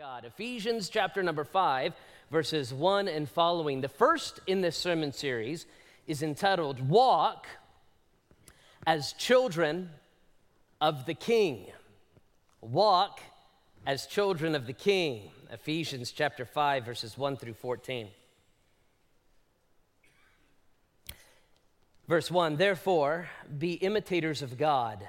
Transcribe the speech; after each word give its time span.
God. 0.00 0.24
Ephesians 0.24 0.88
chapter 0.88 1.22
number 1.22 1.44
5, 1.44 1.92
verses 2.30 2.72
1 2.72 3.06
and 3.06 3.28
following. 3.28 3.82
The 3.82 3.88
first 3.90 4.40
in 4.46 4.62
this 4.62 4.74
sermon 4.74 5.12
series 5.12 5.66
is 6.06 6.22
entitled 6.22 6.88
Walk 6.88 7.46
as 8.86 9.12
Children 9.12 9.90
of 10.80 11.04
the 11.04 11.12
King. 11.12 11.66
Walk 12.62 13.20
as 13.86 14.06
Children 14.06 14.54
of 14.54 14.66
the 14.66 14.72
King. 14.72 15.32
Ephesians 15.52 16.12
chapter 16.12 16.46
5, 16.46 16.82
verses 16.82 17.18
1 17.18 17.36
through 17.36 17.52
14. 17.52 18.08
Verse 22.08 22.30
1 22.30 22.56
Therefore, 22.56 23.28
be 23.58 23.74
imitators 23.74 24.40
of 24.40 24.56
God 24.56 25.06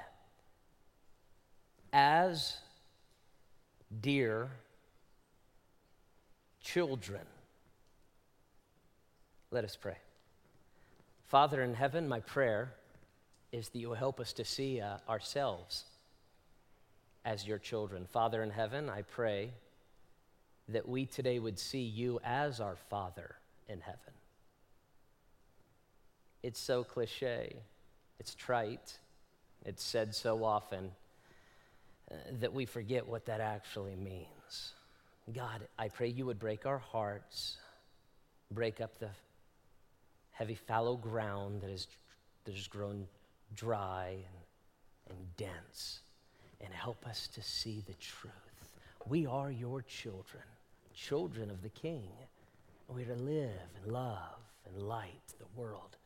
as 1.94 2.58
dear 3.98 4.50
children. 6.62 7.22
Let 9.50 9.64
us 9.64 9.76
pray. 9.76 9.96
Father 11.26 11.62
in 11.62 11.74
heaven, 11.74 12.08
my 12.08 12.20
prayer 12.20 12.72
is 13.52 13.68
that 13.68 13.78
you 13.78 13.88
will 13.88 13.96
help 13.96 14.20
us 14.20 14.32
to 14.34 14.44
see 14.44 14.80
uh, 14.80 14.96
ourselves 15.08 15.84
as 17.24 17.46
your 17.46 17.58
children. 17.58 18.06
Father 18.10 18.42
in 18.42 18.50
heaven, 18.50 18.88
I 18.88 19.02
pray 19.02 19.50
that 20.68 20.88
we 20.88 21.06
today 21.06 21.38
would 21.38 21.58
see 21.58 21.82
you 21.82 22.20
as 22.24 22.60
our 22.60 22.76
Father 22.88 23.36
in 23.68 23.80
heaven. 23.80 23.98
It's 26.42 26.60
so 26.60 26.82
cliche, 26.82 27.56
it's 28.18 28.34
trite, 28.34 28.98
it's 29.64 29.84
said 29.84 30.14
so 30.14 30.44
often 30.44 30.90
uh, 32.10 32.14
that 32.40 32.52
we 32.52 32.64
forget 32.64 33.06
what 33.06 33.26
that 33.26 33.40
actually 33.40 33.96
means. 33.96 34.72
God, 35.30 35.68
I 35.78 35.88
pray 35.88 36.08
you 36.08 36.26
would 36.26 36.38
break 36.38 36.66
our 36.66 36.78
hearts, 36.78 37.56
break 38.50 38.80
up 38.80 38.98
the 38.98 39.10
heavy, 40.32 40.54
fallow 40.54 40.96
ground 40.96 41.62
that, 41.62 41.70
is, 41.70 41.86
that 42.44 42.54
has 42.54 42.66
grown 42.66 43.06
dry 43.54 44.08
and, 44.08 45.16
and 45.16 45.36
dense, 45.36 46.00
and 46.60 46.72
help 46.74 47.06
us 47.06 47.28
to 47.28 47.42
see 47.42 47.84
the 47.86 47.94
truth. 47.94 48.32
We 49.06 49.26
are 49.26 49.50
your 49.50 49.82
children, 49.82 50.42
children 50.94 51.50
of 51.50 51.62
the 51.62 51.68
King. 51.68 52.08
We 52.88 53.02
are 53.02 53.14
to 53.14 53.22
live 53.22 53.50
and 53.82 53.92
love 53.92 54.40
and 54.66 54.82
light 54.82 55.22
the 55.38 55.60
world 55.60 55.96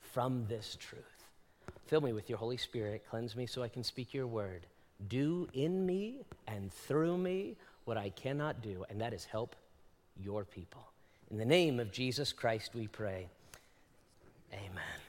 from 0.00 0.46
this 0.48 0.76
truth. 0.78 1.02
Fill 1.86 2.02
me 2.02 2.12
with 2.12 2.28
your 2.28 2.38
Holy 2.38 2.56
Spirit, 2.56 3.04
cleanse 3.08 3.36
me 3.36 3.46
so 3.46 3.62
I 3.62 3.68
can 3.68 3.82
speak 3.82 4.12
your 4.12 4.26
word. 4.26 4.66
Do 5.08 5.48
in 5.54 5.86
me 5.86 6.24
and 6.46 6.72
through 6.72 7.18
me 7.18 7.56
what 7.86 7.96
I 7.96 8.10
cannot 8.10 8.60
do, 8.60 8.84
and 8.90 9.00
that 9.00 9.14
is 9.14 9.24
help 9.24 9.56
your 10.22 10.44
people. 10.44 10.82
In 11.30 11.38
the 11.38 11.44
name 11.44 11.80
of 11.80 11.92
Jesus 11.92 12.32
Christ, 12.32 12.72
we 12.74 12.88
pray. 12.88 13.28
Amen. 14.52 15.00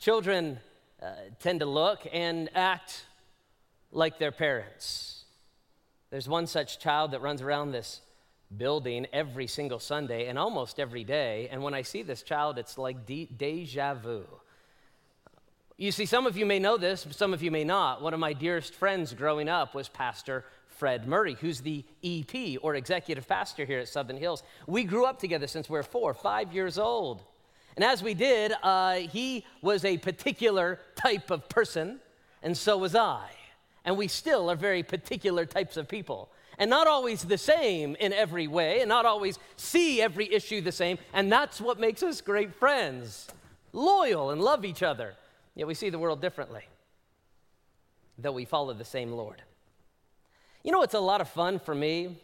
Children 0.00 0.58
uh, 1.02 1.06
tend 1.40 1.60
to 1.60 1.66
look 1.66 2.00
and 2.12 2.48
act 2.54 3.04
like 3.92 4.18
their 4.18 4.32
parents. 4.32 5.24
There's 6.10 6.28
one 6.28 6.46
such 6.46 6.78
child 6.78 7.10
that 7.12 7.20
runs 7.20 7.42
around 7.42 7.72
this 7.72 8.00
building 8.56 9.06
every 9.12 9.46
single 9.46 9.78
Sunday 9.78 10.26
and 10.26 10.38
almost 10.38 10.80
every 10.80 11.04
day. 11.04 11.48
And 11.52 11.62
when 11.62 11.74
I 11.74 11.82
see 11.82 12.02
this 12.02 12.22
child, 12.22 12.58
it's 12.58 12.78
like 12.78 13.04
de- 13.04 13.26
deja 13.36 13.94
vu. 13.94 14.24
You 15.76 15.92
see, 15.92 16.06
some 16.06 16.26
of 16.26 16.36
you 16.36 16.46
may 16.46 16.58
know 16.58 16.78
this, 16.78 17.06
some 17.10 17.34
of 17.34 17.42
you 17.42 17.50
may 17.50 17.64
not. 17.64 18.02
One 18.02 18.14
of 18.14 18.20
my 18.20 18.32
dearest 18.32 18.74
friends 18.74 19.12
growing 19.12 19.48
up 19.48 19.74
was 19.74 19.88
Pastor 19.88 20.44
Fred 20.78 21.08
Murray, 21.08 21.36
who's 21.40 21.60
the 21.60 21.84
EP 22.04 22.58
or 22.62 22.76
executive 22.76 23.26
pastor 23.26 23.64
here 23.64 23.80
at 23.80 23.88
Southern 23.88 24.16
Hills. 24.16 24.44
We 24.68 24.84
grew 24.84 25.04
up 25.04 25.18
together 25.18 25.48
since 25.48 25.68
we 25.68 25.74
were 25.76 25.82
four, 25.82 26.14
five 26.14 26.52
years 26.54 26.78
old. 26.78 27.22
And 27.74 27.84
as 27.84 28.00
we 28.02 28.14
did, 28.14 28.52
uh, 28.62 28.94
he 28.94 29.44
was 29.60 29.84
a 29.84 29.98
particular 29.98 30.78
type 30.94 31.32
of 31.32 31.48
person, 31.48 31.98
and 32.42 32.56
so 32.56 32.78
was 32.78 32.94
I. 32.94 33.28
And 33.84 33.96
we 33.96 34.06
still 34.06 34.50
are 34.50 34.56
very 34.56 34.84
particular 34.84 35.46
types 35.46 35.76
of 35.76 35.88
people. 35.88 36.28
And 36.58 36.70
not 36.70 36.86
always 36.86 37.24
the 37.24 37.38
same 37.38 37.96
in 37.98 38.12
every 38.12 38.46
way, 38.46 38.80
and 38.80 38.88
not 38.88 39.04
always 39.04 39.38
see 39.56 40.00
every 40.00 40.32
issue 40.32 40.60
the 40.60 40.72
same. 40.72 40.98
And 41.12 41.30
that's 41.30 41.60
what 41.60 41.80
makes 41.80 42.02
us 42.02 42.20
great 42.20 42.54
friends 42.54 43.28
loyal 43.72 44.30
and 44.30 44.40
love 44.40 44.64
each 44.64 44.82
other. 44.82 45.14
Yet 45.56 45.66
we 45.66 45.74
see 45.74 45.90
the 45.90 45.98
world 45.98 46.20
differently, 46.20 46.62
though 48.16 48.32
we 48.32 48.44
follow 48.44 48.74
the 48.74 48.84
same 48.84 49.12
Lord. 49.12 49.42
You 50.64 50.72
know 50.72 50.78
what's 50.80 50.94
a 50.94 51.00
lot 51.00 51.20
of 51.20 51.28
fun 51.28 51.60
for 51.60 51.74
me 51.74 52.18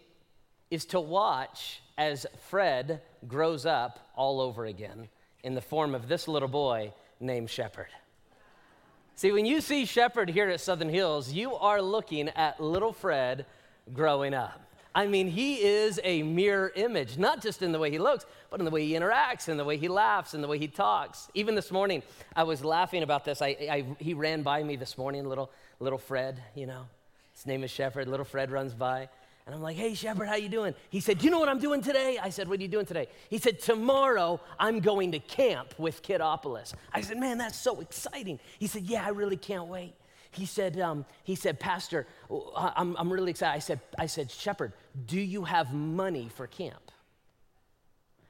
is 0.71 0.85
to 0.87 1.01
watch 1.01 1.81
as 1.97 2.27
Fred 2.49 3.01
grows 3.29 3.65
up 3.65 4.11
all 4.17 4.41
over 4.41 4.65
again 4.67 5.09
in 5.45 5.55
the 5.55 5.61
form 5.61 5.95
of 5.95 6.09
this 6.09 6.27
little 6.27 6.49
boy 6.49 6.93
named 7.21 7.49
Shepherd. 7.49 7.89
See, 9.15 9.31
when 9.31 9.47
you 9.47 9.61
see 9.61 9.85
Shepherd 9.85 10.29
here 10.29 10.49
at 10.49 10.61
Southern 10.61 10.89
Hills, 10.89 11.33
you 11.33 11.55
are 11.55 11.81
looking 11.81 12.29
at 12.31 12.61
little 12.61 12.93
Fred 12.93 13.47
growing 13.93 14.35
up. 14.35 14.61
I 14.97 15.07
mean, 15.07 15.29
he 15.29 15.63
is 15.63 16.01
a 16.03 16.25
mirror 16.25 16.73
image, 16.75 17.17
not 17.19 17.41
just 17.41 17.63
in 17.63 17.71
the 17.71 17.79
way 17.79 17.91
he 17.91 17.99
looks, 17.99 18.27
but 18.51 18.61
in 18.61 18.65
the 18.65 18.71
way 18.71 18.85
he 18.85 18.95
interacts, 18.95 19.49
in 19.49 19.57
the 19.57 19.65
way 19.65 19.77
he 19.77 19.89
laughs, 19.89 20.35
in 20.35 20.41
the 20.41 20.49
way 20.49 20.59
he 20.59 20.69
talks. 20.69 21.29
Even 21.35 21.55
this 21.55 21.71
morning, 21.71 22.03
I 22.35 22.43
was 22.43 22.65
laughing 22.65 23.05
about 23.05 23.25
this. 23.25 23.41
I, 23.41 23.47
I, 23.49 23.85
he 23.99 24.15
ran 24.15 24.43
by 24.43 24.63
me 24.65 24.75
this 24.75 24.99
morning, 24.99 25.29
little, 25.29 25.51
little 25.79 25.99
Fred, 25.99 26.41
you 26.57 26.67
know. 26.67 26.87
His 27.45 27.49
name 27.51 27.63
is 27.63 27.71
Shepherd. 27.71 28.09
Little 28.09 28.25
Fred 28.25 28.51
runs 28.51 28.73
by. 28.73 29.07
And 29.45 29.55
I'm 29.55 29.61
like, 29.61 29.77
hey, 29.77 29.93
Shepherd, 29.93 30.29
how 30.29 30.37
you 30.37 30.49
doing? 30.49 30.75
He 30.89 31.01
said, 31.01 31.23
you 31.23 31.31
know 31.31 31.39
what 31.39 31.51
I'm 31.51 31.59
doing 31.59 31.83
today? 31.83 32.19
I 32.23 32.31
said, 32.31 32.49
what 32.49 32.59
are 32.59 32.63
you 32.63 32.69
doing 32.69 32.87
today? 32.87 33.07
He 33.29 33.37
said, 33.37 33.61
tomorrow 33.61 34.41
I'm 34.59 34.81
going 34.81 35.13
to 35.13 35.19
camp 35.19 35.75
with 35.77 36.03
Kiddopolis. 36.03 36.73
I 36.91 37.03
said, 37.03 37.19
man, 37.19 37.37
that's 37.37 37.59
so 37.59 37.81
exciting. 37.81 38.41
He 38.59 38.67
said, 38.67 38.85
yeah, 38.85 39.05
I 39.05 39.11
really 39.11 39.37
can't 39.37 39.67
wait. 39.67 39.93
He 40.31 40.47
said, 40.47 40.81
um, 40.81 41.05
he 41.23 41.35
said, 41.35 41.61
Pastor, 41.61 42.07
I'm, 42.57 42.97
I'm 42.97 43.13
really 43.13 43.33
excited. 43.33 43.55
I 43.55 43.59
said, 43.59 43.81
I 43.99 44.07
said, 44.07 44.31
Shepherd, 44.31 44.73
do 45.05 45.21
you 45.21 45.45
have 45.45 45.75
money 45.75 46.31
for 46.35 46.47
camp? 46.47 46.91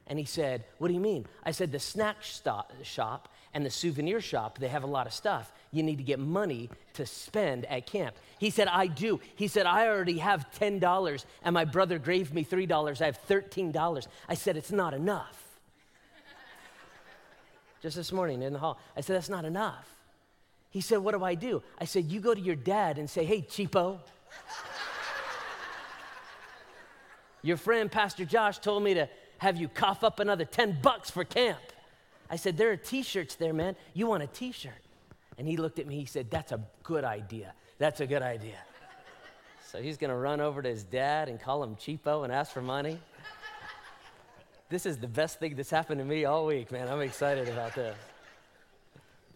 And 0.09 0.19
he 0.19 0.25
said, 0.25 0.65
What 0.79 0.89
do 0.89 0.95
you 0.95 1.01
mean? 1.01 1.27
I 1.45 1.53
said, 1.53 1.73
The 1.73 1.79
snack 1.79 2.17
stop, 2.21 2.73
shop 2.83 3.29
and 3.55 3.65
the 3.65 3.71
souvenir 3.71 4.21
shop, 4.21 4.59
they 4.59 4.69
have 4.69 4.83
a 4.83 4.89
lot 4.89 5.07
of 5.07 5.13
stuff. 5.13 5.53
You 5.71 5.83
need 5.83 5.97
to 5.99 6.05
get 6.05 6.19
money 6.19 6.69
to 6.95 7.07
spend 7.07 7.65
at 7.67 7.87
camp. 7.87 8.17
He 8.39 8.51
said, 8.51 8.69
I 8.69 8.89
do. 8.89 9.21
He 9.37 9.49
said, 9.49 9.65
I 9.65 9.89
already 9.89 10.19
have 10.19 10.47
$10 10.59 11.25
and 11.43 11.55
my 11.55 11.65
brother 11.65 11.99
gave 11.99 12.35
me 12.35 12.45
$3. 12.45 13.01
I 13.01 13.07
have 13.07 13.27
$13. 13.27 14.07
I 14.29 14.35
said, 14.35 14.57
It's 14.57 14.73
not 14.73 14.93
enough. 14.93 15.41
Just 17.81 17.97
this 17.97 18.13
morning 18.13 18.43
in 18.43 18.53
the 18.53 18.59
hall, 18.59 18.79
I 18.97 19.01
said, 19.01 19.17
That's 19.17 19.29
not 19.29 19.45
enough. 19.45 19.89
He 20.71 20.81
said, 20.81 20.99
What 20.99 21.15
do 21.15 21.23
I 21.23 21.35
do? 21.35 21.63
I 21.79 21.85
said, 21.85 22.07
You 22.07 22.21
go 22.21 22.35
to 22.35 22.41
your 22.41 22.57
dad 22.57 22.99
and 22.99 23.09
say, 23.09 23.25
Hey, 23.25 23.43
cheapo. 23.43 24.01
your 27.43 27.57
friend, 27.57 27.91
Pastor 27.91 28.25
Josh, 28.25 28.59
told 28.59 28.83
me 28.83 28.95
to 28.95 29.09
have 29.39 29.57
you 29.57 29.69
cough 29.69 30.03
up 30.03 30.19
another 30.19 30.45
10 30.45 30.79
bucks 30.83 31.11
for 31.11 31.25
camp. 31.25 31.61
I 32.35 32.37
said, 32.37 32.57
There 32.57 32.73
are 32.73 32.77
t 32.77 33.05
shirts 33.05 33.37
there, 33.37 33.53
man. 33.53 33.77
You 33.93 34.09
want 34.09 34.25
a 34.25 34.27
t 34.27 34.51
shirt? 34.51 34.73
And 35.39 35.47
he 35.47 35.57
looked 35.57 35.79
at 35.79 35.87
me, 35.87 36.01
he 36.01 36.05
said, 36.05 36.33
That's 36.33 36.51
a 36.51 36.61
good 36.83 37.05
idea. 37.05 37.53
That's 37.79 38.01
a 38.01 38.09
good 38.09 38.23
idea. 38.23 38.59
so 39.71 39.81
he's 39.81 39.97
gonna 39.99 40.17
run 40.17 40.41
over 40.41 40.61
to 40.61 40.69
his 40.69 40.83
dad 40.83 41.29
and 41.29 41.41
call 41.41 41.63
him 41.63 41.77
cheapo 41.77 42.25
and 42.25 42.33
ask 42.33 42.51
for 42.51 42.61
money. 42.61 42.99
this 44.69 44.85
is 44.85 44.99
the 44.99 45.07
best 45.07 45.39
thing 45.39 45.55
that's 45.55 45.71
happened 45.71 46.01
to 46.01 46.05
me 46.05 46.25
all 46.25 46.45
week, 46.45 46.73
man. 46.73 46.89
I'm 46.89 47.03
excited 47.03 47.49
about 47.49 47.77
this. 47.77 47.97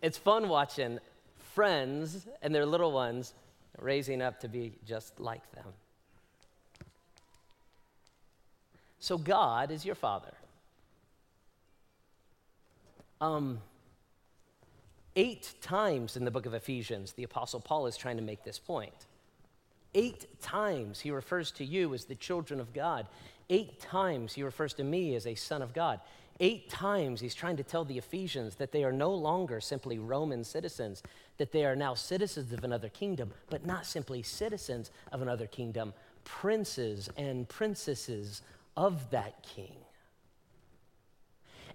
It's 0.03 0.19
fun 0.19 0.49
watching 0.49 0.99
friends 1.55 2.27
and 2.43 2.53
their 2.53 2.67
little 2.67 2.91
ones 2.91 3.33
raising 3.81 4.21
up 4.21 4.41
to 4.41 4.49
be 4.49 4.73
just 4.85 5.21
like 5.21 5.49
them. 5.53 5.67
So 8.99 9.17
God 9.17 9.71
is 9.71 9.85
your 9.85 9.95
father. 9.95 10.35
Um, 13.21 13.61
eight 15.17 15.55
times 15.61 16.17
in 16.17 16.25
the 16.25 16.31
book 16.31 16.47
of 16.47 16.55
Ephesians, 16.55 17.13
the 17.13 17.25
Apostle 17.25 17.61
Paul 17.61 17.87
is 17.87 17.97
trying 17.97 18.17
to 18.17 18.23
make 18.23 18.45
this 18.45 18.59
point. 18.59 19.07
Eight 19.95 20.41
times 20.41 21.01
he 21.01 21.11
refers 21.11 21.51
to 21.53 21.65
you 21.65 21.95
as 21.95 22.05
the 22.05 22.15
children 22.15 22.61
of 22.61 22.73
God. 22.73 23.09
Eight 23.51 23.81
times 23.81 24.35
he 24.35 24.43
refers 24.43 24.75
to 24.75 24.85
me 24.85 25.15
as 25.15 25.27
a 25.27 25.35
son 25.35 25.63
of 25.63 25.73
God. 25.73 26.01
Eight 26.41 26.69
times 26.69 27.21
he's 27.21 27.35
trying 27.35 27.57
to 27.57 27.65
tell 27.65 27.85
the 27.85 27.99
Ephesians 27.99 28.55
that 28.57 28.71
they 28.71 28.85
are 28.85 28.93
no 28.93 29.13
longer 29.13 29.61
simply 29.61 29.99
Roman 29.99 30.45
citizens, 30.45 31.03
that 31.39 31.51
they 31.51 31.65
are 31.65 31.75
now 31.75 31.95
citizens 31.95 32.53
of 32.53 32.63
another 32.63 32.89
kingdom, 32.89 33.33
but 33.51 33.67
not 33.67 33.87
simply 33.87 34.23
citizens 34.23 34.93
of 35.11 35.21
another 35.21 35.49
kingdom, 35.49 35.95
princes 36.25 37.11
and 37.17 37.49
princesses 37.49 38.43
of 38.77 39.11
that 39.11 39.43
king. 39.43 39.75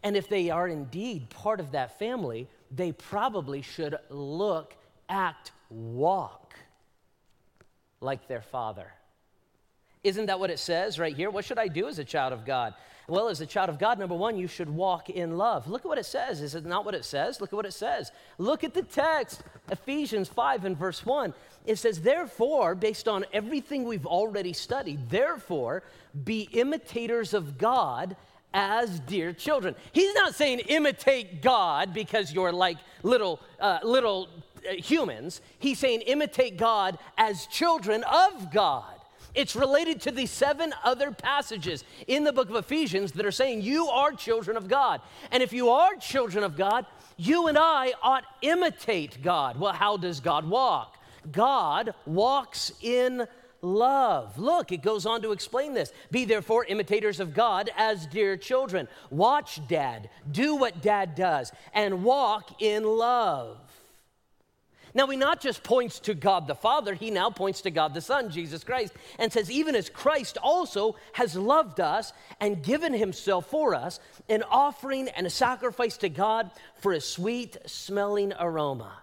And 0.04 0.18
if 0.18 0.28
they 0.28 0.50
are 0.50 0.68
indeed 0.68 1.30
part 1.30 1.60
of 1.60 1.72
that 1.72 1.98
family, 1.98 2.48
they 2.70 2.92
probably 2.92 3.62
should 3.62 3.98
look, 4.10 4.76
act, 5.08 5.52
walk 5.70 6.54
like 8.02 8.28
their 8.28 8.42
father. 8.42 8.92
Isn't 10.04 10.26
that 10.26 10.40
what 10.40 10.50
it 10.50 10.60
says 10.60 11.00
right 11.00 11.16
here? 11.16 11.30
What 11.30 11.46
should 11.46 11.58
I 11.58 11.70
do 11.70 11.88
as 11.88 11.98
a 11.98 12.04
child 12.04 12.34
of 12.34 12.46
God? 12.46 12.74
Well, 13.08 13.28
as 13.28 13.42
a 13.42 13.46
child 13.46 13.70
of 13.70 13.80
God, 13.80 14.00
number 14.00 14.16
one, 14.16 14.38
you 14.38 14.48
should 14.48 14.70
walk 14.70 15.10
in 15.10 15.38
love. 15.38 15.68
Look 15.68 15.82
at 15.82 15.88
what 15.88 15.98
it 15.98 16.06
says. 16.06 16.42
Is 16.42 16.56
it 16.56 16.66
not 16.66 16.86
what 16.86 16.96
it 16.96 17.04
says? 17.04 17.42
Look 17.42 17.52
at 17.52 17.56
what 17.56 17.66
it 17.66 17.74
says. 17.74 18.12
Look 18.38 18.64
at 18.64 18.74
the 18.74 18.82
text, 18.82 19.44
Ephesians 19.70 20.30
5 20.30 20.66
and 20.66 20.78
verse 20.78 21.06
1. 21.06 21.34
It 21.66 21.78
says, 21.78 22.02
Therefore, 22.02 22.76
based 22.76 23.08
on 23.08 23.26
everything 23.34 23.84
we've 23.84 24.06
already 24.06 24.54
studied, 24.54 25.10
therefore, 25.10 25.84
be 26.24 26.50
imitators 26.54 27.34
of 27.34 27.58
God 27.58 28.16
as 28.54 29.00
dear 29.02 29.34
children. 29.34 29.76
He's 29.92 30.14
not 30.16 30.36
saying 30.36 30.60
imitate 30.60 31.42
God 31.42 31.94
because 31.94 32.32
you're 32.32 32.52
like 32.52 32.78
little, 33.02 33.40
uh, 33.60 33.80
little 33.84 34.30
uh, 34.70 34.74
humans. 34.74 35.42
He's 35.60 35.80
saying 35.80 36.02
imitate 36.02 36.58
God 36.58 36.98
as 37.18 37.48
children 37.48 38.04
of 38.04 38.52
God. 38.52 38.86
It's 39.36 39.56
related 39.56 40.00
to 40.02 40.12
the 40.12 40.28
seven 40.28 40.74
other 40.84 41.12
passages 41.12 41.84
in 42.08 42.24
the 42.24 42.32
book 42.32 42.50
of 42.50 42.56
Ephesians 42.56 43.14
that 43.14 43.26
are 43.26 43.32
saying 43.32 43.64
you 43.64 43.88
are 43.88 44.12
children 44.12 44.58
of 44.58 44.68
God. 44.68 45.02
And 45.32 45.42
if 45.42 45.52
you 45.52 45.70
are 45.70 45.96
children 45.96 46.44
of 46.44 46.56
God, 46.56 46.86
you 47.18 47.48
and 47.48 47.58
I 47.58 47.94
ought 48.04 48.26
imitate 48.42 49.24
God. 49.24 49.60
Well, 49.60 49.74
how 49.74 49.98
does 49.98 50.20
God 50.20 50.48
walk? 50.48 50.98
God 51.32 51.96
walks 52.06 52.74
in 52.82 53.28
love. 53.64 54.38
Look, 54.38 54.72
it 54.72 54.84
goes 54.84 55.06
on 55.06 55.22
to 55.24 55.32
explain 55.32 55.74
this. 55.74 55.92
Be 56.12 56.26
therefore 56.26 56.66
imitators 56.66 57.20
of 57.20 57.34
God 57.34 57.72
as 57.76 58.06
dear 58.06 58.38
children. 58.38 58.88
Watch 59.10 59.66
dad, 59.68 60.10
do 60.30 60.56
what 60.56 60.82
dad 60.82 61.16
does, 61.16 61.52
and 61.74 62.04
walk 62.04 62.62
in 62.62 62.84
love. 62.84 63.58
Now, 64.96 65.08
he 65.08 65.18
not 65.18 65.42
just 65.42 65.64
points 65.64 66.00
to 66.02 66.14
God 66.14 66.46
the 66.46 66.54
Father, 66.54 66.94
he 66.94 67.10
now 67.10 67.32
points 67.32 67.62
to 67.62 67.72
God 67.72 67.96
the 67.96 68.02
Son, 68.02 68.30
Jesus 68.30 68.64
Christ, 68.64 68.94
and 69.18 69.34
says, 69.34 69.50
even 69.50 69.76
as 69.76 69.90
Christ 69.90 70.38
also 70.38 70.96
has 71.14 71.36
loved 71.36 71.80
us 71.80 72.14
and 72.40 72.64
given 72.64 72.94
himself 72.94 73.48
for 73.48 73.74
us, 73.74 74.00
an 74.30 74.44
offering 74.52 75.08
and 75.10 75.26
a 75.26 75.32
sacrifice 75.32 75.98
to 75.98 76.10
God 76.10 76.52
for 76.80 76.94
a 76.94 77.02
sweet 77.02 77.58
smelling 77.66 78.34
aroma. 78.40 78.94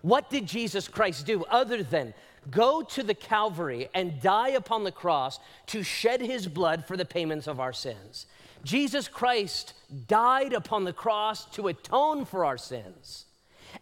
What 0.00 0.28
did 0.28 0.46
Jesus 0.46 0.88
Christ 0.88 1.24
do 1.24 1.44
other 1.44 1.84
than 1.84 2.14
go 2.50 2.82
to 2.82 3.02
the 3.02 3.14
Calvary 3.14 3.88
and 3.94 4.20
die 4.20 4.50
upon 4.50 4.84
the 4.84 4.92
cross 4.92 5.38
to 5.66 5.82
shed 5.82 6.20
his 6.20 6.46
blood 6.46 6.86
for 6.86 6.96
the 6.96 7.04
payments 7.04 7.46
of 7.46 7.60
our 7.60 7.72
sins? 7.72 8.26
Jesus 8.64 9.08
Christ 9.08 9.74
died 10.06 10.52
upon 10.52 10.84
the 10.84 10.92
cross 10.92 11.44
to 11.52 11.68
atone 11.68 12.24
for 12.24 12.44
our 12.44 12.58
sins. 12.58 13.26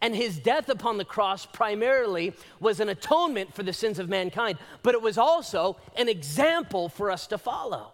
And 0.00 0.14
his 0.14 0.38
death 0.38 0.68
upon 0.68 0.98
the 0.98 1.04
cross 1.04 1.46
primarily 1.46 2.32
was 2.60 2.80
an 2.80 2.88
atonement 2.88 3.54
for 3.54 3.62
the 3.62 3.72
sins 3.72 3.98
of 3.98 4.08
mankind, 4.08 4.58
but 4.82 4.94
it 4.94 5.02
was 5.02 5.18
also 5.18 5.76
an 5.96 6.08
example 6.08 6.88
for 6.88 7.10
us 7.10 7.26
to 7.28 7.38
follow. 7.38 7.92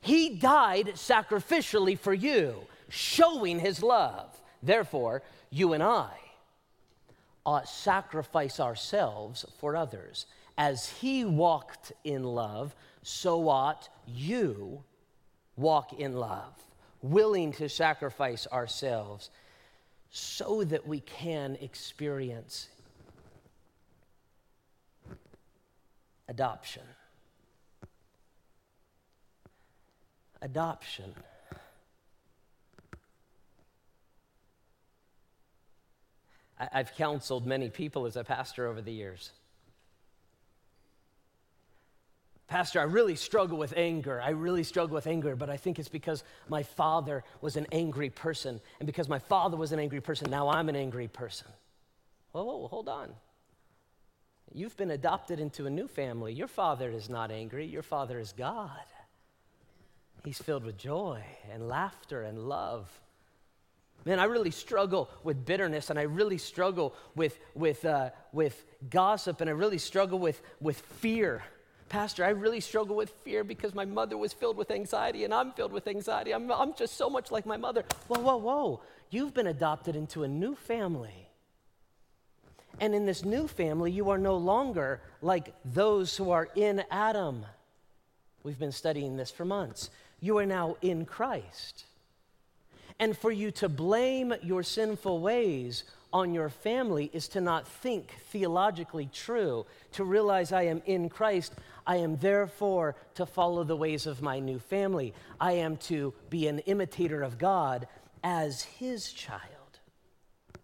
He 0.00 0.36
died 0.36 0.92
sacrificially 0.94 1.98
for 1.98 2.12
you, 2.12 2.66
showing 2.90 3.58
his 3.58 3.82
love. 3.82 4.38
Therefore, 4.62 5.22
you 5.50 5.72
and 5.72 5.82
I 5.82 6.10
ought 7.46 7.68
sacrifice 7.68 8.60
ourselves 8.60 9.44
for 9.58 9.76
others. 9.76 10.26
As 10.56 10.88
he 10.88 11.24
walked 11.24 11.92
in 12.04 12.22
love, 12.22 12.74
so 13.02 13.48
ought 13.48 13.88
you 14.06 14.82
walk 15.56 15.92
in 15.92 16.14
love, 16.14 16.54
willing 17.02 17.52
to 17.52 17.68
sacrifice 17.68 18.46
ourselves 18.52 19.30
so 20.10 20.64
that 20.64 20.86
we 20.86 21.00
can 21.00 21.56
experience 21.60 22.68
adoption. 26.28 26.82
Adoption. 30.40 31.14
I've 36.72 36.94
counseled 36.94 37.46
many 37.46 37.68
people 37.68 38.06
as 38.06 38.16
a 38.16 38.24
pastor 38.24 38.66
over 38.66 38.80
the 38.80 38.92
years. 38.92 39.30
Pastor, 42.46 42.78
I 42.78 42.84
really 42.84 43.16
struggle 43.16 43.56
with 43.56 43.72
anger. 43.76 44.20
I 44.20 44.30
really 44.30 44.64
struggle 44.64 44.94
with 44.94 45.06
anger, 45.06 45.34
but 45.34 45.48
I 45.48 45.56
think 45.56 45.78
it's 45.78 45.88
because 45.88 46.22
my 46.48 46.62
father 46.62 47.24
was 47.40 47.56
an 47.56 47.66
angry 47.72 48.10
person. 48.10 48.60
And 48.78 48.86
because 48.86 49.08
my 49.08 49.18
father 49.18 49.56
was 49.56 49.72
an 49.72 49.80
angry 49.80 50.00
person, 50.00 50.30
now 50.30 50.48
I'm 50.48 50.68
an 50.68 50.76
angry 50.76 51.08
person. 51.08 51.48
Whoa, 52.32 52.44
whoa, 52.44 52.68
hold 52.68 52.88
on. 52.88 53.14
You've 54.52 54.76
been 54.76 54.90
adopted 54.90 55.40
into 55.40 55.66
a 55.66 55.70
new 55.70 55.88
family. 55.88 56.32
Your 56.32 56.46
father 56.46 56.90
is 56.90 57.08
not 57.08 57.30
angry, 57.30 57.66
your 57.66 57.82
father 57.82 58.18
is 58.18 58.32
God. 58.32 58.70
He's 60.24 60.38
filled 60.38 60.64
with 60.64 60.78
joy 60.78 61.24
and 61.52 61.68
laughter 61.68 62.22
and 62.22 62.38
love. 62.38 62.88
Man, 64.04 64.18
I 64.18 64.24
really 64.24 64.50
struggle 64.50 65.08
with 65.22 65.46
bitterness 65.46 65.88
and 65.90 65.98
I 65.98 66.02
really 66.02 66.38
struggle 66.38 66.94
with, 67.14 67.38
with, 67.54 67.84
uh, 67.84 68.10
with 68.32 68.64
gossip 68.90 69.40
and 69.40 69.48
I 69.48 69.54
really 69.54 69.78
struggle 69.78 70.18
with, 70.18 70.42
with 70.60 70.78
fear. 70.78 71.42
Pastor, 71.88 72.24
I 72.24 72.30
really 72.30 72.60
struggle 72.60 72.96
with 72.96 73.10
fear 73.24 73.44
because 73.44 73.74
my 73.74 73.84
mother 73.84 74.16
was 74.16 74.32
filled 74.32 74.56
with 74.56 74.70
anxiety 74.70 75.24
and 75.24 75.32
I'm 75.32 75.52
filled 75.52 75.72
with 75.72 75.86
anxiety. 75.86 76.34
I'm, 76.34 76.50
I'm 76.50 76.74
just 76.74 76.96
so 76.96 77.08
much 77.08 77.30
like 77.30 77.46
my 77.46 77.56
mother. 77.56 77.84
Whoa, 78.08 78.20
whoa, 78.20 78.36
whoa. 78.36 78.80
You've 79.10 79.32
been 79.32 79.46
adopted 79.46 79.96
into 79.96 80.22
a 80.22 80.28
new 80.28 80.54
family. 80.54 81.28
And 82.80 82.94
in 82.94 83.06
this 83.06 83.24
new 83.24 83.46
family, 83.46 83.90
you 83.90 84.10
are 84.10 84.18
no 84.18 84.36
longer 84.36 85.00
like 85.22 85.54
those 85.64 86.16
who 86.16 86.30
are 86.30 86.48
in 86.54 86.82
Adam. 86.90 87.46
We've 88.42 88.58
been 88.58 88.72
studying 88.72 89.16
this 89.16 89.30
for 89.30 89.44
months. 89.44 89.88
You 90.20 90.38
are 90.38 90.46
now 90.46 90.76
in 90.82 91.06
Christ. 91.06 91.84
And 92.98 93.16
for 93.16 93.32
you 93.32 93.50
to 93.52 93.68
blame 93.68 94.34
your 94.42 94.62
sinful 94.62 95.20
ways 95.20 95.84
on 96.12 96.32
your 96.32 96.48
family 96.48 97.10
is 97.12 97.26
to 97.28 97.40
not 97.40 97.66
think 97.66 98.14
theologically 98.28 99.10
true, 99.12 99.66
to 99.92 100.04
realize 100.04 100.52
I 100.52 100.62
am 100.62 100.80
in 100.86 101.08
Christ. 101.08 101.54
I 101.86 101.96
am 101.96 102.16
therefore 102.16 102.94
to 103.16 103.26
follow 103.26 103.64
the 103.64 103.76
ways 103.76 104.06
of 104.06 104.22
my 104.22 104.38
new 104.38 104.60
family. 104.60 105.12
I 105.40 105.52
am 105.52 105.76
to 105.78 106.14
be 106.30 106.46
an 106.46 106.60
imitator 106.60 107.22
of 107.22 107.36
God 107.36 107.88
as 108.22 108.62
his 108.62 109.12
child. 109.12 109.40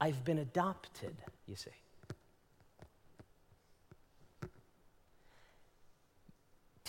I've 0.01 0.25
been 0.25 0.39
adopted, 0.39 1.17
you 1.47 1.57
see. 1.57 1.71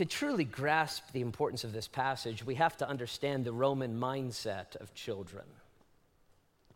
To 0.01 0.06
truly 0.06 0.45
grasp 0.45 1.03
the 1.13 1.21
importance 1.21 1.63
of 1.63 1.74
this 1.74 1.88
passage, 1.88 2.43
we 2.43 2.55
have 2.55 2.75
to 2.77 2.89
understand 2.89 3.46
the 3.46 3.51
Roman 3.51 4.00
mindset 4.00 4.75
of 4.77 4.96
children. 4.96 5.43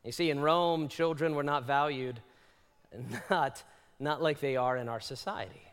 You 0.04 0.12
see, 0.12 0.30
in 0.30 0.42
Rome, 0.42 0.90
children 0.90 1.34
were 1.34 1.42
not 1.42 1.66
valued, 1.66 2.20
not, 3.32 3.64
not 4.00 4.22
like 4.22 4.42
they 4.42 4.58
are 4.58 4.78
in 4.78 4.88
our 4.88 5.00
society. 5.00 5.64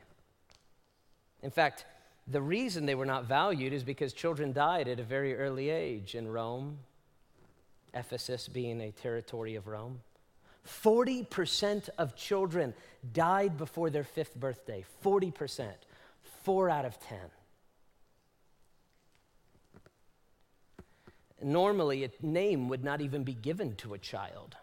In 1.42 1.50
fact, 1.50 1.84
the 2.26 2.40
reason 2.40 2.86
they 2.86 2.94
were 2.94 3.04
not 3.04 3.26
valued 3.26 3.74
is 3.74 3.84
because 3.84 4.14
children 4.14 4.54
died 4.54 4.88
at 4.88 4.98
a 4.98 5.04
very 5.04 5.36
early 5.36 5.68
age 5.68 6.14
in 6.14 6.32
Rome, 6.32 6.78
Ephesus 7.92 8.48
being 8.48 8.80
a 8.80 8.92
territory 8.92 9.56
of 9.56 9.66
Rome. 9.66 10.00
40% 10.66 11.90
of 11.98 12.16
children 12.16 12.72
died 13.12 13.58
before 13.58 13.90
their 13.90 14.04
fifth 14.04 14.36
birthday. 14.36 14.86
40%. 15.04 15.68
Four 16.44 16.70
out 16.70 16.86
of 16.86 16.98
10. 16.98 17.18
Normally, 21.42 22.04
a 22.04 22.10
name 22.20 22.68
would 22.68 22.84
not 22.84 23.00
even 23.00 23.24
be 23.24 23.34
given 23.34 23.74
to 23.76 23.94
a 23.94 23.98
child 23.98 24.56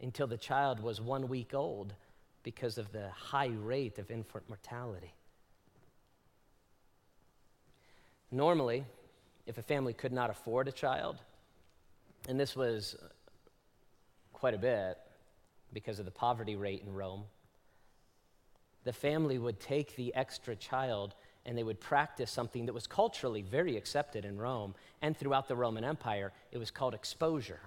until 0.00 0.26
the 0.26 0.36
child 0.36 0.80
was 0.80 1.00
one 1.00 1.28
week 1.28 1.54
old 1.54 1.94
because 2.42 2.76
of 2.76 2.90
the 2.92 3.08
high 3.10 3.52
rate 3.54 3.98
of 3.98 4.10
infant 4.10 4.48
mortality. 4.48 5.14
Normally, 8.32 8.84
if 9.46 9.58
a 9.58 9.62
family 9.62 9.92
could 9.92 10.12
not 10.12 10.30
afford 10.30 10.66
a 10.66 10.72
child, 10.72 11.18
and 12.28 12.38
this 12.38 12.56
was 12.56 12.96
quite 14.32 14.54
a 14.54 14.58
bit 14.58 14.98
because 15.72 15.98
of 15.98 16.04
the 16.04 16.10
poverty 16.10 16.56
rate 16.56 16.82
in 16.84 16.92
Rome, 16.92 17.24
the 18.84 18.92
family 18.92 19.38
would 19.38 19.60
take 19.60 19.94
the 19.94 20.14
extra 20.14 20.56
child 20.56 21.14
and 21.44 21.58
they 21.58 21.62
would 21.62 21.80
practice 21.80 22.30
something 22.30 22.66
that 22.66 22.72
was 22.72 22.86
culturally 22.86 23.42
very 23.42 23.76
accepted 23.76 24.24
in 24.24 24.38
Rome 24.38 24.74
and 25.00 25.16
throughout 25.16 25.48
the 25.48 25.56
Roman 25.56 25.84
Empire. 25.84 26.32
It 26.52 26.58
was 26.58 26.70
called 26.70 26.94
exposure. 26.94 27.60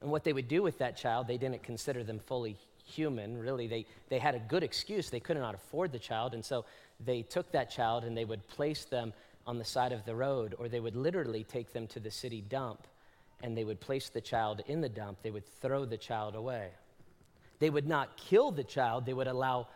And 0.00 0.10
what 0.10 0.24
they 0.24 0.34
would 0.34 0.48
do 0.48 0.62
with 0.62 0.78
that 0.78 0.96
child, 0.96 1.26
they 1.26 1.38
didn't 1.38 1.62
consider 1.62 2.04
them 2.04 2.18
fully 2.18 2.56
human, 2.84 3.38
really. 3.38 3.66
They, 3.66 3.86
they 4.10 4.18
had 4.18 4.34
a 4.34 4.38
good 4.38 4.62
excuse. 4.62 5.08
They 5.08 5.20
could 5.20 5.38
not 5.38 5.54
afford 5.54 5.92
the 5.92 5.98
child. 5.98 6.34
And 6.34 6.44
so 6.44 6.66
they 7.04 7.22
took 7.22 7.50
that 7.52 7.70
child 7.70 8.04
and 8.04 8.16
they 8.16 8.26
would 8.26 8.46
place 8.48 8.84
them 8.84 9.14
on 9.46 9.58
the 9.58 9.64
side 9.64 9.92
of 9.92 10.04
the 10.04 10.14
road, 10.14 10.54
or 10.58 10.68
they 10.68 10.80
would 10.80 10.96
literally 10.96 11.44
take 11.44 11.72
them 11.72 11.86
to 11.88 12.00
the 12.00 12.10
city 12.10 12.42
dump 12.42 12.86
and 13.42 13.56
they 13.56 13.64
would 13.64 13.80
place 13.80 14.08
the 14.08 14.20
child 14.20 14.62
in 14.66 14.80
the 14.80 14.88
dump. 14.88 15.18
They 15.22 15.30
would 15.30 15.46
throw 15.60 15.84
the 15.84 15.98
child 15.98 16.34
away. 16.34 16.70
They 17.58 17.70
would 17.70 17.86
not 17.86 18.16
kill 18.16 18.50
the 18.50 18.64
child, 18.64 19.06
they 19.06 19.12
would 19.12 19.26
allow 19.26 19.68